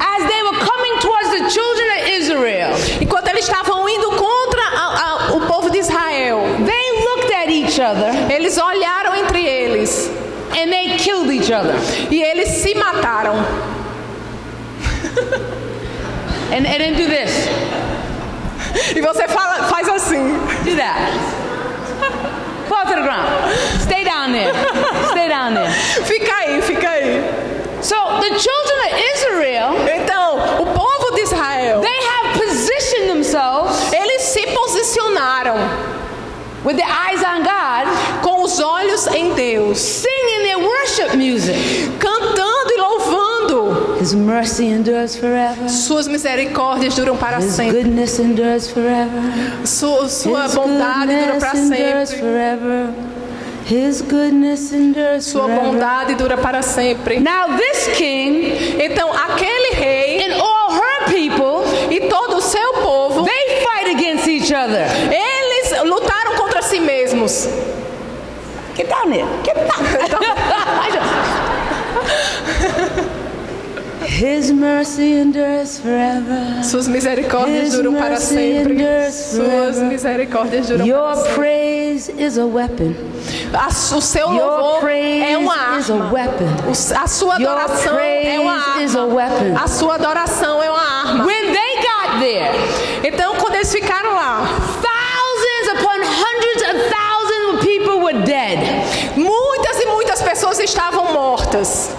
as 0.00 0.22
they 0.28 0.42
were 0.42 0.58
coming 0.58 0.98
towards 1.00 1.30
the 1.30 1.50
children 1.50 1.88
of 1.98 2.08
Israel, 2.08 2.70
enquanto 3.00 3.28
eles 3.28 3.44
estavam 3.48 3.88
indo 3.88 4.10
contra 4.10 4.62
a- 4.62 4.94
a- 5.30 5.36
o 5.36 5.40
povo 5.46 5.70
de 5.70 5.78
Israel, 5.78 6.40
they 6.64 7.04
looked 7.04 7.32
at 7.32 7.48
each 7.50 7.78
other 7.80 8.10
eles 8.30 8.56
olharam 8.58 9.14
entre 9.14 9.44
eles 9.44 10.08
and 10.56 10.70
they 10.72 10.96
killed 10.98 11.30
each 11.30 11.50
other. 11.52 11.74
e 12.10 12.22
eles 12.22 12.48
se 12.62 12.74
mataram. 12.74 13.36
And, 16.50 16.66
and 16.66 16.80
then 16.80 16.94
do 16.96 17.06
this. 17.06 17.46
E 18.96 19.00
você 19.00 19.28
fala, 19.28 19.64
faz 19.68 19.86
assim. 19.88 20.32
Do 20.64 20.74
that. 20.76 21.12
Fall 22.68 22.84
to 22.86 22.94
the 22.94 23.02
ground. 23.02 23.28
Stay 23.82 24.02
down 24.04 24.32
there. 24.32 24.52
Stay 25.10 25.28
down 25.28 25.54
there. 25.54 25.70
Fica 26.04 26.32
aí, 26.34 26.62
fica 26.62 26.88
aí. 26.88 27.22
So 27.82 27.94
the 28.20 28.38
children 28.38 28.78
of 28.86 28.98
Israel, 29.14 29.74
Então, 29.94 30.62
o 30.62 30.66
povo 30.66 31.14
de 31.14 31.20
Israel, 31.22 31.80
they 31.80 32.00
have 32.08 32.38
positioned 32.40 33.08
themselves 33.10 33.92
eles 33.92 34.22
se 34.22 34.46
posicionaram 34.48 35.56
with 36.68 36.76
their 36.76 36.86
eyes 36.86 37.22
on 37.24 37.42
God, 37.42 37.86
com 38.22 38.42
os 38.42 38.60
olhos 38.60 39.06
em 39.08 39.32
Deus, 39.32 39.78
singing 39.78 40.42
their 40.44 40.58
worship 40.58 41.16
music. 41.16 41.56
cantando 41.98 42.70
e 42.70 42.78
louvando. 42.78 43.98
His 43.98 44.12
mercy 44.14 44.66
endures 44.66 45.16
forever. 45.16 45.66
Suas 45.68 46.06
misericórdias 46.06 46.94
duram 46.94 47.16
para 47.16 47.38
His 47.38 47.52
sempre. 47.54 47.82
goodness 47.82 48.18
endures 48.18 48.68
forever. 48.70 49.10
Sua, 49.64 50.08
sua 50.10 50.44
His 50.44 50.54
bondade 50.54 51.16
dura 51.16 51.38
para 51.40 51.54
sempre. 51.54 52.06
forever. 52.18 52.90
His 53.70 54.00
goodness 54.02 54.72
endures 54.72 55.24
Sua 55.26 55.46
bondade 55.48 56.14
dura 56.14 56.36
para 56.38 56.62
sempre. 56.62 57.18
Now 57.20 57.56
this 57.56 57.88
king 57.96 58.52
Então, 58.82 59.10
aquele 59.12 59.74
rei 59.74 60.22
and 60.24 60.34
all 60.40 60.72
her 60.72 61.04
people, 61.12 61.64
e 61.90 62.00
todo 62.08 62.36
o 62.36 62.40
seu 62.40 62.72
povo, 62.82 63.24
they 63.24 63.62
fight 63.62 63.90
against 63.94 64.26
each 64.26 64.52
other. 64.54 64.86
Si 66.78 66.84
mesmos. 66.84 67.48
Get 68.76 68.88
down 68.88 69.10
there. 69.10 69.26
Get 69.42 69.56
down. 69.56 69.84
His 74.06 74.50
mercy 74.50 75.14
endures 75.20 75.78
forever. 75.78 76.62
Suas 76.64 76.88
misericórdias 76.88 77.72
duram 77.72 77.94
para 77.94 78.16
sempre. 78.18 78.78
Suas 79.12 79.78
misericórdias 79.78 80.66
duram 80.68 80.86
para 80.86 80.96
Your 80.96 81.14
sempre. 81.16 81.34
praise 81.34 82.12
is 82.18 82.38
a 82.38 82.44
weapon. 82.46 82.94
A- 83.52 83.68
o 83.68 84.00
seu 84.00 84.32
Your 84.32 84.44
louvor 84.60 84.88
é 84.90 85.36
uma 85.36 85.54
a 85.54 85.74
arma. 85.76 86.10
O- 86.66 86.70
A 87.02 87.06
sua 87.06 87.34
adoração 87.36 87.98
é 87.98 88.38
uma 88.40 88.52
a 88.52 88.78
arma. 88.78 89.62
A 89.62 89.68
sua 89.68 89.94
adoração 89.96 90.62
é 90.62 90.70
uma 90.70 91.02
arma. 91.04 91.24
When 91.26 91.52
they 91.52 91.76
got 91.82 92.18
there, 92.20 93.08
Então, 93.08 93.34
quando 93.36 93.54
eles 93.56 93.72
ficaram 93.72 94.14
lá, 94.14 94.48
hundreds 96.24 96.62
of 96.70 96.74
thousands 96.90 97.44
of 97.54 97.60
people 97.60 98.00
were 98.00 98.24
dead. 98.24 98.58
muitas 99.16 99.80
e 99.80 99.86
muitas 99.86 100.22
pessoas 100.22 100.58
estavam 100.58 101.12
mortas. 101.12 101.90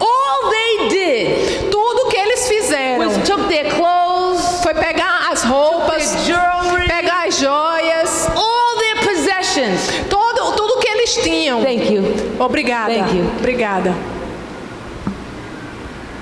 All 0.00 0.50
they 0.50 0.88
did 0.88 1.70
Tudo 1.70 2.08
que 2.08 2.16
eles 2.16 2.48
fizeram 2.48 3.06
was 3.06 3.16
took 3.28 3.48
their 3.48 3.70
clothes, 3.74 4.62
foi 4.62 4.74
pegar 4.74 5.30
as 5.32 5.42
roupas, 5.42 6.26
jewelry, 6.26 6.86
pegar 6.86 7.26
as 7.26 7.38
joias, 7.38 8.28
all 8.36 8.78
their 8.78 8.96
possessions. 9.04 9.80
todo, 10.08 10.52
tudo 10.56 10.78
que 10.80 10.88
eles 10.88 11.14
tinham. 11.16 11.62
Thank 11.62 11.90
you. 11.90 12.02
Obrigada. 12.38 12.94
Thank 12.94 13.14
you. 13.14 13.24
Obrigada. 13.38 13.94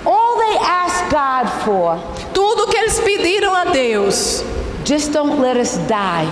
All 0.05 0.39
they 0.39 0.57
asked 0.59 1.11
God 1.11 1.49
for, 1.65 1.99
Tudo 2.33 2.69
que 2.69 2.77
eles 2.79 3.01
pediram 3.01 3.55
a 3.55 3.73
Deus, 3.73 4.45
just 4.85 5.13
don't 5.13 5.41
let 5.41 5.57
us 5.57 5.77
die. 5.89 6.29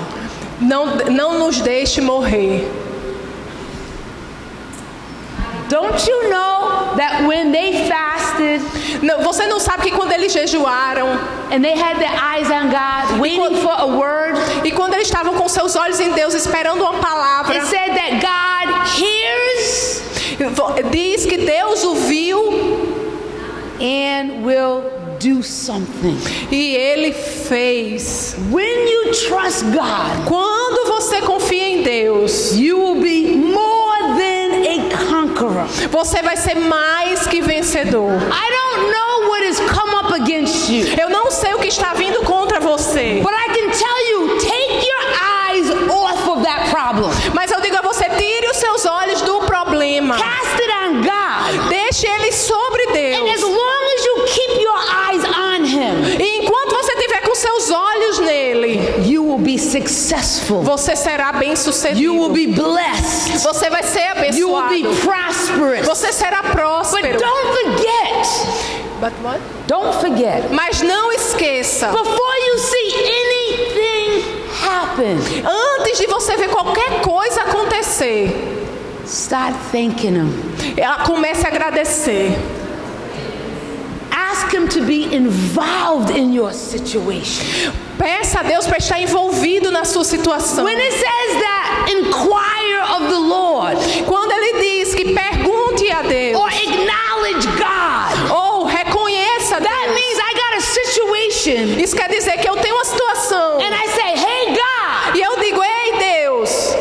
Não, 0.64 0.96
não 1.10 1.38
nos 1.38 1.60
deixe 1.60 2.00
morrer. 2.00 2.68
Don't 5.68 6.06
you 6.06 6.30
know 6.30 6.94
that 6.96 7.26
when 7.26 7.50
they 7.50 7.88
fasted 7.88 8.60
Não, 9.02 9.22
você 9.22 9.46
não 9.46 9.60
sabe 9.60 9.82
que 9.82 9.90
quando 9.90 10.12
eles 10.12 10.32
jejuaram 10.32 11.08
and 11.50 11.62
they 11.62 11.72
had 11.72 11.98
their 11.98 12.12
eyes 12.12 12.50
on 12.50 12.70
God, 12.70 13.20
waiting 13.20 13.56
for 13.56 13.74
a 13.76 13.86
word, 13.86 14.38
e 14.64 14.70
quando 14.70 14.94
eles 14.94 15.06
estavam 15.06 15.34
com 15.34 15.48
seus 15.48 15.76
olhos 15.76 16.00
em 16.00 16.12
Deus 16.12 16.34
esperando 16.34 16.82
uma 16.82 16.94
palavra, 16.94 17.54
it 17.54 17.66
said 17.66 17.94
that 17.94 18.20
God 18.20 18.86
hears 18.98 20.02
diz 20.90 21.26
que 21.26 21.38
Deus 21.38 21.84
o 21.84 21.94
viu 21.94 22.40
and 23.80 24.42
will 24.44 25.03
do 25.28 25.42
something. 25.42 26.16
e 26.50 26.74
ele 26.76 27.12
fez. 27.12 28.36
When 28.50 28.88
you 28.88 29.12
trust 29.28 29.64
God, 29.72 30.26
Quando 30.28 30.86
você 30.92 31.20
confia 31.22 31.68
em 31.68 31.82
Deus, 31.82 32.52
you 32.56 32.76
will 32.78 33.00
be 33.00 33.36
more 33.36 34.18
than 34.18 34.62
a 34.64 35.06
conqueror. 35.08 35.66
você 35.90 36.22
vai 36.22 36.36
ser 36.36 36.56
mais 36.56 37.26
que 37.26 37.40
vencedor. 37.40 38.10
I 38.12 38.50
don't 38.50 38.90
know 38.90 39.28
what 39.30 39.44
has 39.46 39.60
come 39.60 39.94
up 39.94 40.12
against 40.14 40.68
you, 40.68 40.86
Eu 41.00 41.08
não 41.10 41.30
sei 41.30 41.54
o 41.54 41.58
que 41.58 41.68
está 41.68 41.94
vindo 41.94 42.22
contra 42.22 42.60
você, 42.60 43.20
but 43.22 43.32
I 43.32 43.48
can 43.48 43.70
tell 43.70 44.10
you 44.10 44.23
seus 57.60 57.70
olhos 57.70 58.18
nele, 58.20 58.80
você 60.62 60.96
será 60.96 61.32
bem 61.32 61.50
You 61.50 61.54
will 61.54 61.56
sucedido. 61.56 62.28
be 62.30 62.46
blessed. 62.48 63.38
Você 63.38 63.70
vai 63.70 63.82
ser 63.82 64.08
abençoado. 64.08 64.74
Você 65.84 66.12
será 66.12 66.42
But 66.42 66.52
próspero. 66.52 67.18
don't 67.18 67.46
forget, 67.52 68.28
But 69.00 69.12
what? 69.22 69.40
don't 69.66 69.92
forget, 70.00 70.48
Mas 70.50 70.82
não 70.82 71.12
esqueça, 71.12 71.88
before 71.88 72.38
you 72.48 72.58
see 72.58 72.94
anything 72.94 74.24
happen, 74.64 75.18
antes 75.78 75.98
de 75.98 76.06
você 76.06 76.36
ver 76.36 76.48
qualquer 76.48 77.00
coisa 77.02 77.42
acontecer, 77.42 78.32
start 79.06 79.54
thanking 79.70 80.16
Him. 80.16 80.32
comece 81.06 81.46
a 81.46 81.50
agradecer. 81.50 82.32
Ask 84.34 84.52
Him 84.52 84.66
to 84.70 84.84
be 84.84 85.04
involved 85.14 86.10
in 86.10 86.32
your 86.32 86.52
situation. 86.52 87.72
Peça 87.96 88.40
a 88.40 88.42
Deus 88.42 88.66
para 88.66 88.78
estar 88.78 89.00
envolvido 89.00 89.70
na 89.70 89.84
sua 89.84 90.02
situação. 90.02 90.64
When 90.64 90.76
it 90.76 90.92
says 90.92 91.40
that, 91.40 91.86
inquire 91.88 92.80
of 92.96 93.08
the 93.12 93.18
Lord 93.20 93.78
Quando 94.08 94.32
ele 94.32 94.58
diz 94.60 94.92
que 94.92 95.14
pergunte 95.14 95.88
a 95.92 96.02
Deus 96.02 96.36
or 96.36 96.48
acknowledge 96.48 97.46
God. 97.56 98.30
ou 98.32 98.64
reconheça 98.64 99.60
That 99.60 99.68
Deus, 99.86 99.94
means 99.94 100.18
I 100.18 100.34
got 100.34 100.56
a 100.56 100.60
situation 100.60 101.78
isso 101.80 101.94
quer 101.94 102.08
dizer 102.08 102.36
que 102.38 102.48
eu 102.48 102.56
tenho 102.56 102.74
uma 102.74 102.84
situação 102.84 103.58
and 103.60 103.72
I 103.72 103.86
say, 103.94 104.14
hey, 104.18 104.46
God, 104.48 105.14
e 105.16 105.22
eu 105.22 105.36
digo: 105.38 105.62
Ei 105.62 105.92
Deus, 106.24 106.74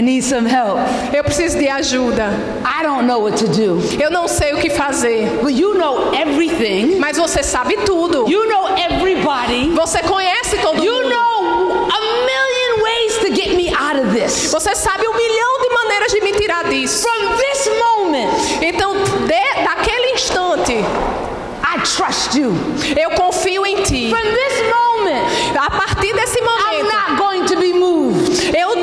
I 0.00 0.02
need 0.02 0.22
some 0.24 0.46
help. 0.48 0.78
eu 1.12 1.22
preciso 1.22 1.58
de 1.58 1.68
ajuda. 1.68 2.30
I 2.64 2.82
don't 2.82 3.04
know 3.06 3.20
what 3.22 3.36
to 3.44 3.48
do. 3.48 3.78
Eu 4.02 4.10
não 4.10 4.26
sei 4.26 4.54
o 4.54 4.56
que 4.56 4.70
fazer, 4.70 5.28
But 5.42 5.52
you 5.52 5.74
know 5.74 6.14
everything. 6.14 6.96
mas 6.98 7.18
você 7.18 7.42
sabe 7.42 7.76
tudo. 7.84 8.24
You 8.26 8.48
know 8.48 8.68
everybody. 8.78 9.70
Você 9.74 9.98
conhece 9.98 10.56
todo 10.58 10.82
You 10.82 10.94
mundo. 10.94 11.08
know 11.10 11.88
a 11.90 12.00
this. 14.12 14.50
Você 14.50 14.74
sabe 14.74 15.06
um 15.06 15.14
milhão 15.14 15.60
de 15.62 15.68
maneiras 15.74 16.12
de 16.12 16.20
me 16.22 16.32
tirar 16.32 16.64
disso. 16.64 17.02
From 17.02 17.36
this 17.36 17.70
moment, 17.78 18.30
Então, 18.62 18.94
de- 19.26 19.64
daquele 19.64 20.12
instante, 20.14 20.72
I 20.74 21.80
trust 21.82 22.38
you. 22.38 22.52
eu 22.96 23.10
confio 23.10 23.64
em 23.66 23.82
ti. 23.82 24.08
From 24.10 24.22
this 24.22 24.62
moment, 24.62 25.26
A 25.58 25.70
partir 25.70 26.12
desse 26.14 26.38
I'm 26.38 26.44
momento, 26.44 26.92
not 26.92 27.16
going 27.22 27.44
to 27.46 27.56
be 27.56 27.72
moved. 27.72 28.54
eu 28.56 28.76
me 28.76 28.82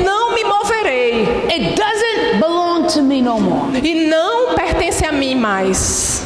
It 1.58 1.76
doesn't 1.76 2.40
belong 2.40 2.86
to 2.94 3.02
me 3.02 3.20
no 3.20 3.40
more. 3.40 3.76
e 3.82 4.06
não 4.08 4.54
pertence 4.54 5.04
a 5.04 5.10
mim 5.10 5.34
mais. 5.34 6.22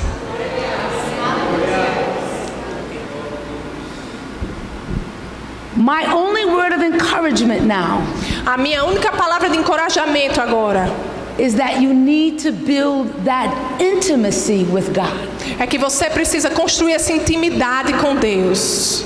My 5.75 6.05
only 6.13 6.45
word 6.45 6.73
of 6.75 6.83
encouragement 6.83 7.63
now 7.67 8.03
A 8.47 8.57
minha 8.59 8.85
única 8.85 9.11
palavra 9.13 9.49
de 9.49 9.57
encorajamento 9.57 10.41
agora 10.41 10.91
is 11.39 11.55
that 11.55 11.81
you 11.81 11.95
need 11.95 12.39
to 12.41 12.53
build 12.53 13.09
that 13.25 13.49
intimacy 13.81 14.65
with 14.65 14.93
God. 14.93 15.29
é 15.59 15.67
que 15.67 15.79
você 15.79 16.11
precisa 16.11 16.51
construir 16.51 16.93
essa 16.93 17.13
intimidade 17.13 17.95
com 17.95 18.15
Deus. 18.17 19.05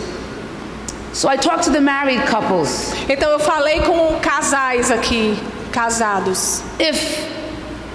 So 1.13 1.29
I 1.29 1.37
talked 1.37 1.65
to 1.65 1.71
the 1.71 1.81
married 1.81 2.21
couples. 2.29 2.93
Então 3.09 3.31
eu 3.31 3.39
falei 3.39 3.81
com 3.81 4.19
casais 4.21 4.91
aqui, 4.91 5.39
casados. 5.77 6.63
If 6.81 6.97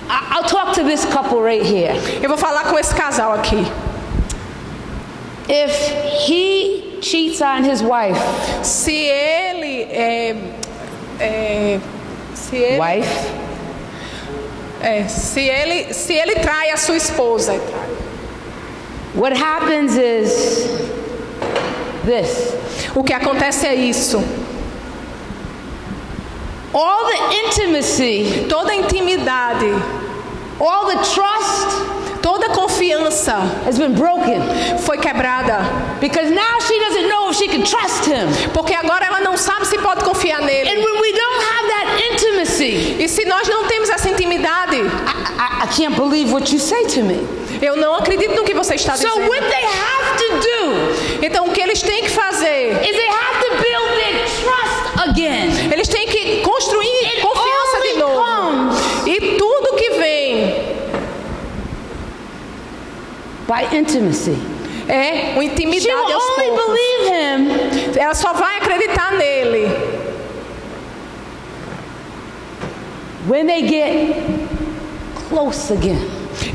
I'll 0.08 0.44
talk 0.44 0.76
to 0.76 0.84
this 0.84 1.04
couple 1.06 1.42
right 1.42 1.64
here. 1.64 1.94
Eu 2.22 2.30
vou 2.30 2.38
falar 2.38 2.66
com 2.66 2.78
esse 2.78 2.94
casal 2.94 3.34
aqui. 3.34 3.66
If 5.50 5.72
he 6.28 7.00
cheats 7.02 7.42
on 7.42 7.64
his 7.64 7.82
wife, 7.82 8.20
Se 8.64 8.92
ele 8.94 9.84
é, 9.90 10.36
é, 11.20 11.80
se 12.36 12.56
ele, 12.56 12.80
wife, 12.80 13.28
é, 14.82 15.08
se 15.08 15.42
ele 15.42 15.94
se 15.94 16.14
ele 16.14 16.36
trai 16.36 16.70
a 16.70 16.78
sua 16.78 16.98
esposa, 16.98 17.54
what 19.16 19.36
happens 19.36 19.96
is 19.96 20.68
this. 22.06 22.54
o 22.96 23.04
que 23.04 23.14
acontece 23.14 23.66
é 23.66 23.74
isso. 23.74 24.24
All 26.74 27.06
the 27.06 27.36
intimacy, 27.46 28.46
Toda 28.48 28.72
a 28.72 28.76
intimidade, 28.76 29.72
all 30.60 30.86
the 30.88 30.98
trust 31.14 31.92
toda 32.22 32.46
a 32.46 32.50
confiança 32.56 33.34
has 33.66 33.80
been 33.80 33.96
broken 33.96 34.40
foi 34.86 34.98
quebrada, 34.98 35.60
because 36.00 36.30
now 36.30 36.60
she 36.60 36.78
doesn't 36.80 37.10
know 37.10 37.30
if 37.32 37.36
she 37.36 37.48
can 37.48 37.64
trust 37.64 38.06
him. 38.06 38.28
porque 38.54 38.74
agora 38.76 39.06
ela 39.06 39.20
não 39.22 39.36
sabe 39.36 39.66
se 39.66 39.78
pode 39.80 40.04
confiar 40.04 40.40
And 40.40 40.46
nele. 40.46 40.70
when 40.84 41.02
we 41.02 41.12
don't 41.12 41.44
have 41.44 41.68
that 41.68 42.04
intimacy, 42.12 42.96
E 43.04 43.08
se 43.10 43.26
nós 43.26 43.48
não 43.50 43.66
temos 43.68 43.90
essa 43.90 44.08
intimidade, 44.10 44.78
I, 44.78 44.84
I, 44.84 45.64
I 45.64 45.68
can't 45.76 45.96
believe 45.96 46.32
what 46.32 46.54
you 46.54 46.60
say 46.60 46.86
to 46.86 47.02
me. 47.04 47.28
eu 47.62 47.76
não 47.76 47.96
acredito 47.96 48.36
no 48.36 48.44
que 48.44 48.54
você 48.54 48.76
está 48.76 48.96
So 48.96 49.08
dizendo. 49.10 49.28
what 49.28 49.42
they 49.42 49.66
have 49.66 50.18
to 50.18 50.40
do 50.40 51.26
Então 51.26 51.48
o 51.48 51.52
que 51.52 51.60
eles 51.62 51.82
têm 51.82 52.04
que 52.04 52.10
fazer? 52.12 52.80
is 52.84 52.96
they 52.96 53.08
have 53.10 53.40
to 53.46 53.50
build 53.56 53.90
their 53.98 54.26
trust 54.44 55.10
again. 55.10 55.74
Eles 55.74 55.88
têm 55.88 56.06
que 56.08 56.42
construir 56.42 56.88
It 56.88 57.22
confiança 57.22 57.78
only 57.78 57.94
de 57.94 57.98
novo. 58.00 58.22
comes 58.24 59.08
E 59.08 59.38
tudo 59.38 59.76
que 59.76 59.90
vem 59.92 60.72
by 63.52 63.76
intimacy. 63.76 64.38
é 64.88 65.34
uma 65.34 65.42
She 65.44 65.50
intimidade 65.50 65.88
will 65.88 66.14
aos 66.14 66.24
only 66.24 66.48
poucos. 66.48 66.66
believe 66.66 67.04
him 67.12 68.00
Ela 68.00 68.14
só 68.16 68.34
vai 68.34 68.58
acreditar 68.58 69.12
nele 69.14 69.68
when 73.28 73.46
they 73.46 73.68
get 73.68 74.16
close 75.30 75.72
again. 75.72 76.00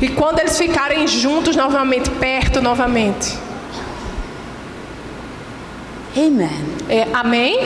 e 0.01 0.09
quando 0.09 0.39
eles 0.39 0.57
ficarem 0.57 1.07
juntos 1.07 1.55
novamente, 1.55 2.09
perto 2.11 2.61
novamente. 2.61 3.37
Amen. 6.15 6.49
É, 6.89 7.07
amém? 7.13 7.59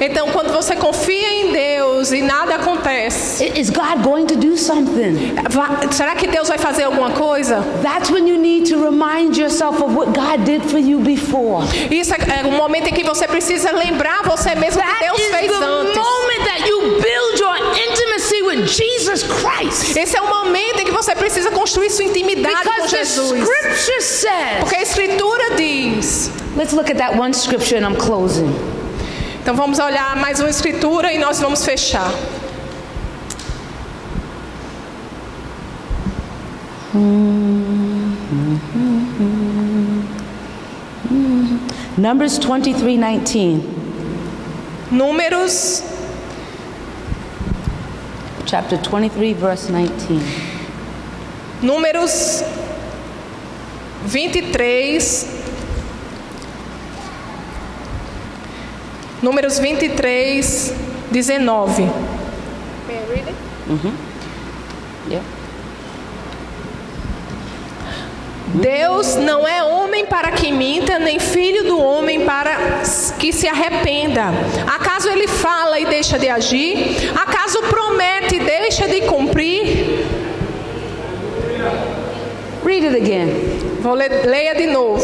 Então, 0.00 0.28
quando 0.28 0.52
você 0.52 0.76
confia 0.76 1.28
em 1.42 1.52
Deus 1.52 2.12
e 2.12 2.22
nada 2.22 2.54
acontece, 2.56 3.52
Is 3.58 3.70
God 3.70 4.02
going 4.02 4.26
to 4.26 4.36
do 4.36 4.56
something? 4.56 5.34
será 5.90 6.14
que 6.14 6.26
Deus 6.28 6.48
vai 6.48 6.58
fazer 6.58 6.84
alguma 6.84 7.10
coisa? 7.10 7.62
That's 7.82 8.10
when 8.10 8.28
you 8.28 8.38
need 8.38 8.68
to 8.72 8.82
remind 8.82 9.36
yourself 9.36 9.82
of 9.82 9.94
what 9.94 10.12
God 10.12 10.44
did 10.44 10.62
for 10.62 10.78
you 10.78 11.00
before. 11.00 11.64
Isso 11.90 12.14
é, 12.14 12.40
é 12.42 12.46
um 12.46 12.52
momento 12.56 12.88
em 12.88 12.92
que 12.92 13.02
você 13.04 13.26
precisa 13.26 13.72
lembrar 13.72 14.22
você 14.22 14.54
mesmo 14.54 14.80
que 14.82 15.04
Deus 15.04 15.18
fez 15.30 15.50
antes. 15.52 15.94
Jesus 18.68 19.22
Christ. 19.24 19.96
Esse 19.96 20.16
é 20.16 20.20
o 20.20 20.28
momento 20.28 20.80
em 20.80 20.84
que 20.84 20.90
você 20.90 21.14
precisa 21.14 21.50
construir 21.50 21.90
sua 21.90 22.04
intimidade 22.04 22.56
com 22.64 22.70
Because 22.74 22.90
the 22.90 22.98
Jesus. 23.04 23.48
scripture 23.48 24.02
says, 24.02 24.58
Porque 24.60 24.76
a 24.76 24.82
Escritura 24.82 25.54
diz. 25.56 26.30
let's 26.56 26.72
look 26.72 26.90
at 26.90 26.98
that 26.98 27.16
one 27.18 27.32
scripture 27.32 27.76
and 27.76 27.86
I'm 27.86 27.96
closing. 27.96 28.52
Então 29.42 29.54
vamos 29.54 29.78
olhar 29.78 30.16
mais 30.16 30.40
uma 30.40 30.50
Escritura 30.50 31.12
e 31.12 31.18
nós 31.18 31.40
vamos 31.40 31.64
fechar. 31.64 32.12
Numbers 41.96 42.38
23 42.38 42.98
19. 42.98 43.62
Números, 44.90 45.82
Chapter 48.48 48.78
23, 48.78 49.34
verse 49.34 49.70
19. 49.70 50.22
números 51.60 52.42
23. 54.06 55.26
Números 59.20 59.58
23, 59.58 60.72
19. 61.10 61.90
Yeah. 65.10 65.37
Deus 68.54 69.16
não 69.16 69.46
é 69.46 69.62
homem 69.62 70.06
para 70.06 70.30
que 70.30 70.50
minta, 70.50 70.98
nem 70.98 71.18
filho 71.18 71.64
do 71.64 71.78
homem 71.78 72.24
para 72.24 72.80
que 73.18 73.32
se 73.32 73.46
arrependa. 73.46 74.30
Acaso 74.66 75.08
ele 75.10 75.28
fala 75.28 75.78
e 75.78 75.84
deixa 75.84 76.18
de 76.18 76.28
agir? 76.28 77.12
Acaso 77.14 77.60
promete 77.64 78.36
e 78.36 78.40
deixa 78.40 78.88
de 78.88 79.02
cumprir? 79.02 80.06
Read 82.64 82.86
it 82.86 82.96
again. 82.96 83.58
Vou 83.80 83.94
ler, 83.94 84.26
leia 84.26 84.54
de 84.54 84.66
novo. 84.66 85.02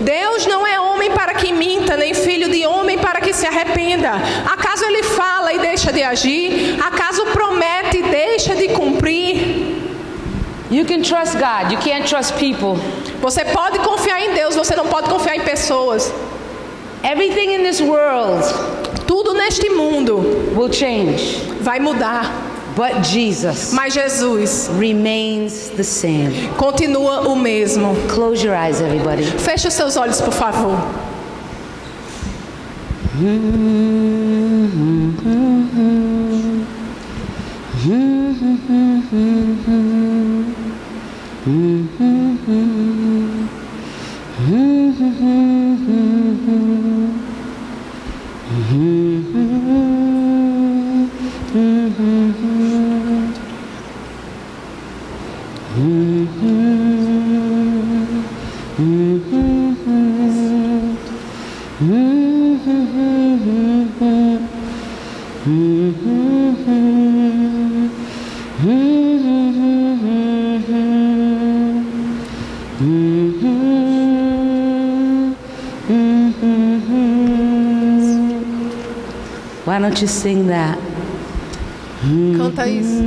Deus 0.00 0.46
não 0.46 0.66
é 0.66 0.80
homem 0.80 1.10
para 1.10 1.34
que 1.34 1.52
minta, 1.52 1.96
nem 1.96 2.14
filho 2.14 2.48
de 2.48 2.66
homem 2.66 2.96
para 2.98 3.20
que 3.20 3.32
se 3.32 3.46
arrependa. 3.46 4.12
Acaso 4.46 4.84
ele 4.84 5.02
fala 5.02 5.52
e 5.52 5.58
deixa 5.58 5.92
de 5.92 6.02
agir? 6.02 6.76
Acaso 6.80 7.26
promete 7.26 7.98
e 7.98 8.02
deixa 8.02 8.54
de 8.54 8.68
cumprir? 8.68 9.57
You 10.70 10.84
can 10.84 11.02
trust 11.02 11.38
God. 11.38 11.72
You 11.72 11.78
can't 11.78 12.06
trust 12.06 12.34
people. 12.38 12.76
Você 13.20 13.44
pode 13.44 13.78
confiar 13.78 14.20
em 14.22 14.34
Deus, 14.34 14.54
você 14.54 14.76
não 14.76 14.86
pode 14.86 15.08
confiar 15.08 15.36
em 15.36 15.40
pessoas. 15.40 16.12
Everything 17.02 17.54
in 17.54 17.62
this 17.62 17.80
world 17.80 18.44
Tudo 19.06 19.32
neste 19.32 19.70
mundo 19.70 20.18
will 20.54 20.70
change, 20.70 21.40
vai 21.62 21.78
mudar, 21.80 22.30
but 22.76 23.02
Jesus 23.02 23.72
mas 23.72 23.94
Jesus 23.94 24.68
remains 24.78 25.70
the 25.76 25.82
same. 25.82 26.50
continua 26.58 27.26
o 27.26 27.34
mesmo. 27.34 27.96
Close 28.08 28.44
your 28.44 28.54
eyes, 28.54 28.82
everybody. 28.82 29.22
Feche 29.22 29.66
os 29.68 29.74
seus 29.74 29.96
olhos, 29.96 30.20
por 30.20 30.34
favor. 30.34 30.76
Mm-hmm. 41.48 42.77
You 80.00 80.06
sing 80.06 80.46
that? 80.46 80.78
Canta 82.36 82.68
isso. 82.68 83.02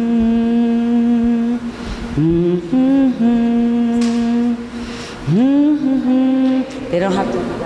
They 6.91 6.99
don't 6.99 7.13
have 7.13 7.31
to 7.31 7.60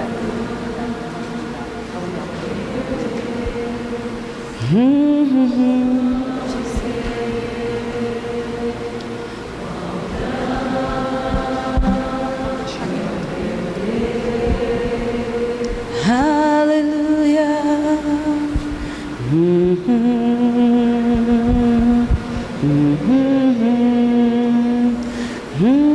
Oh, 25.58 25.95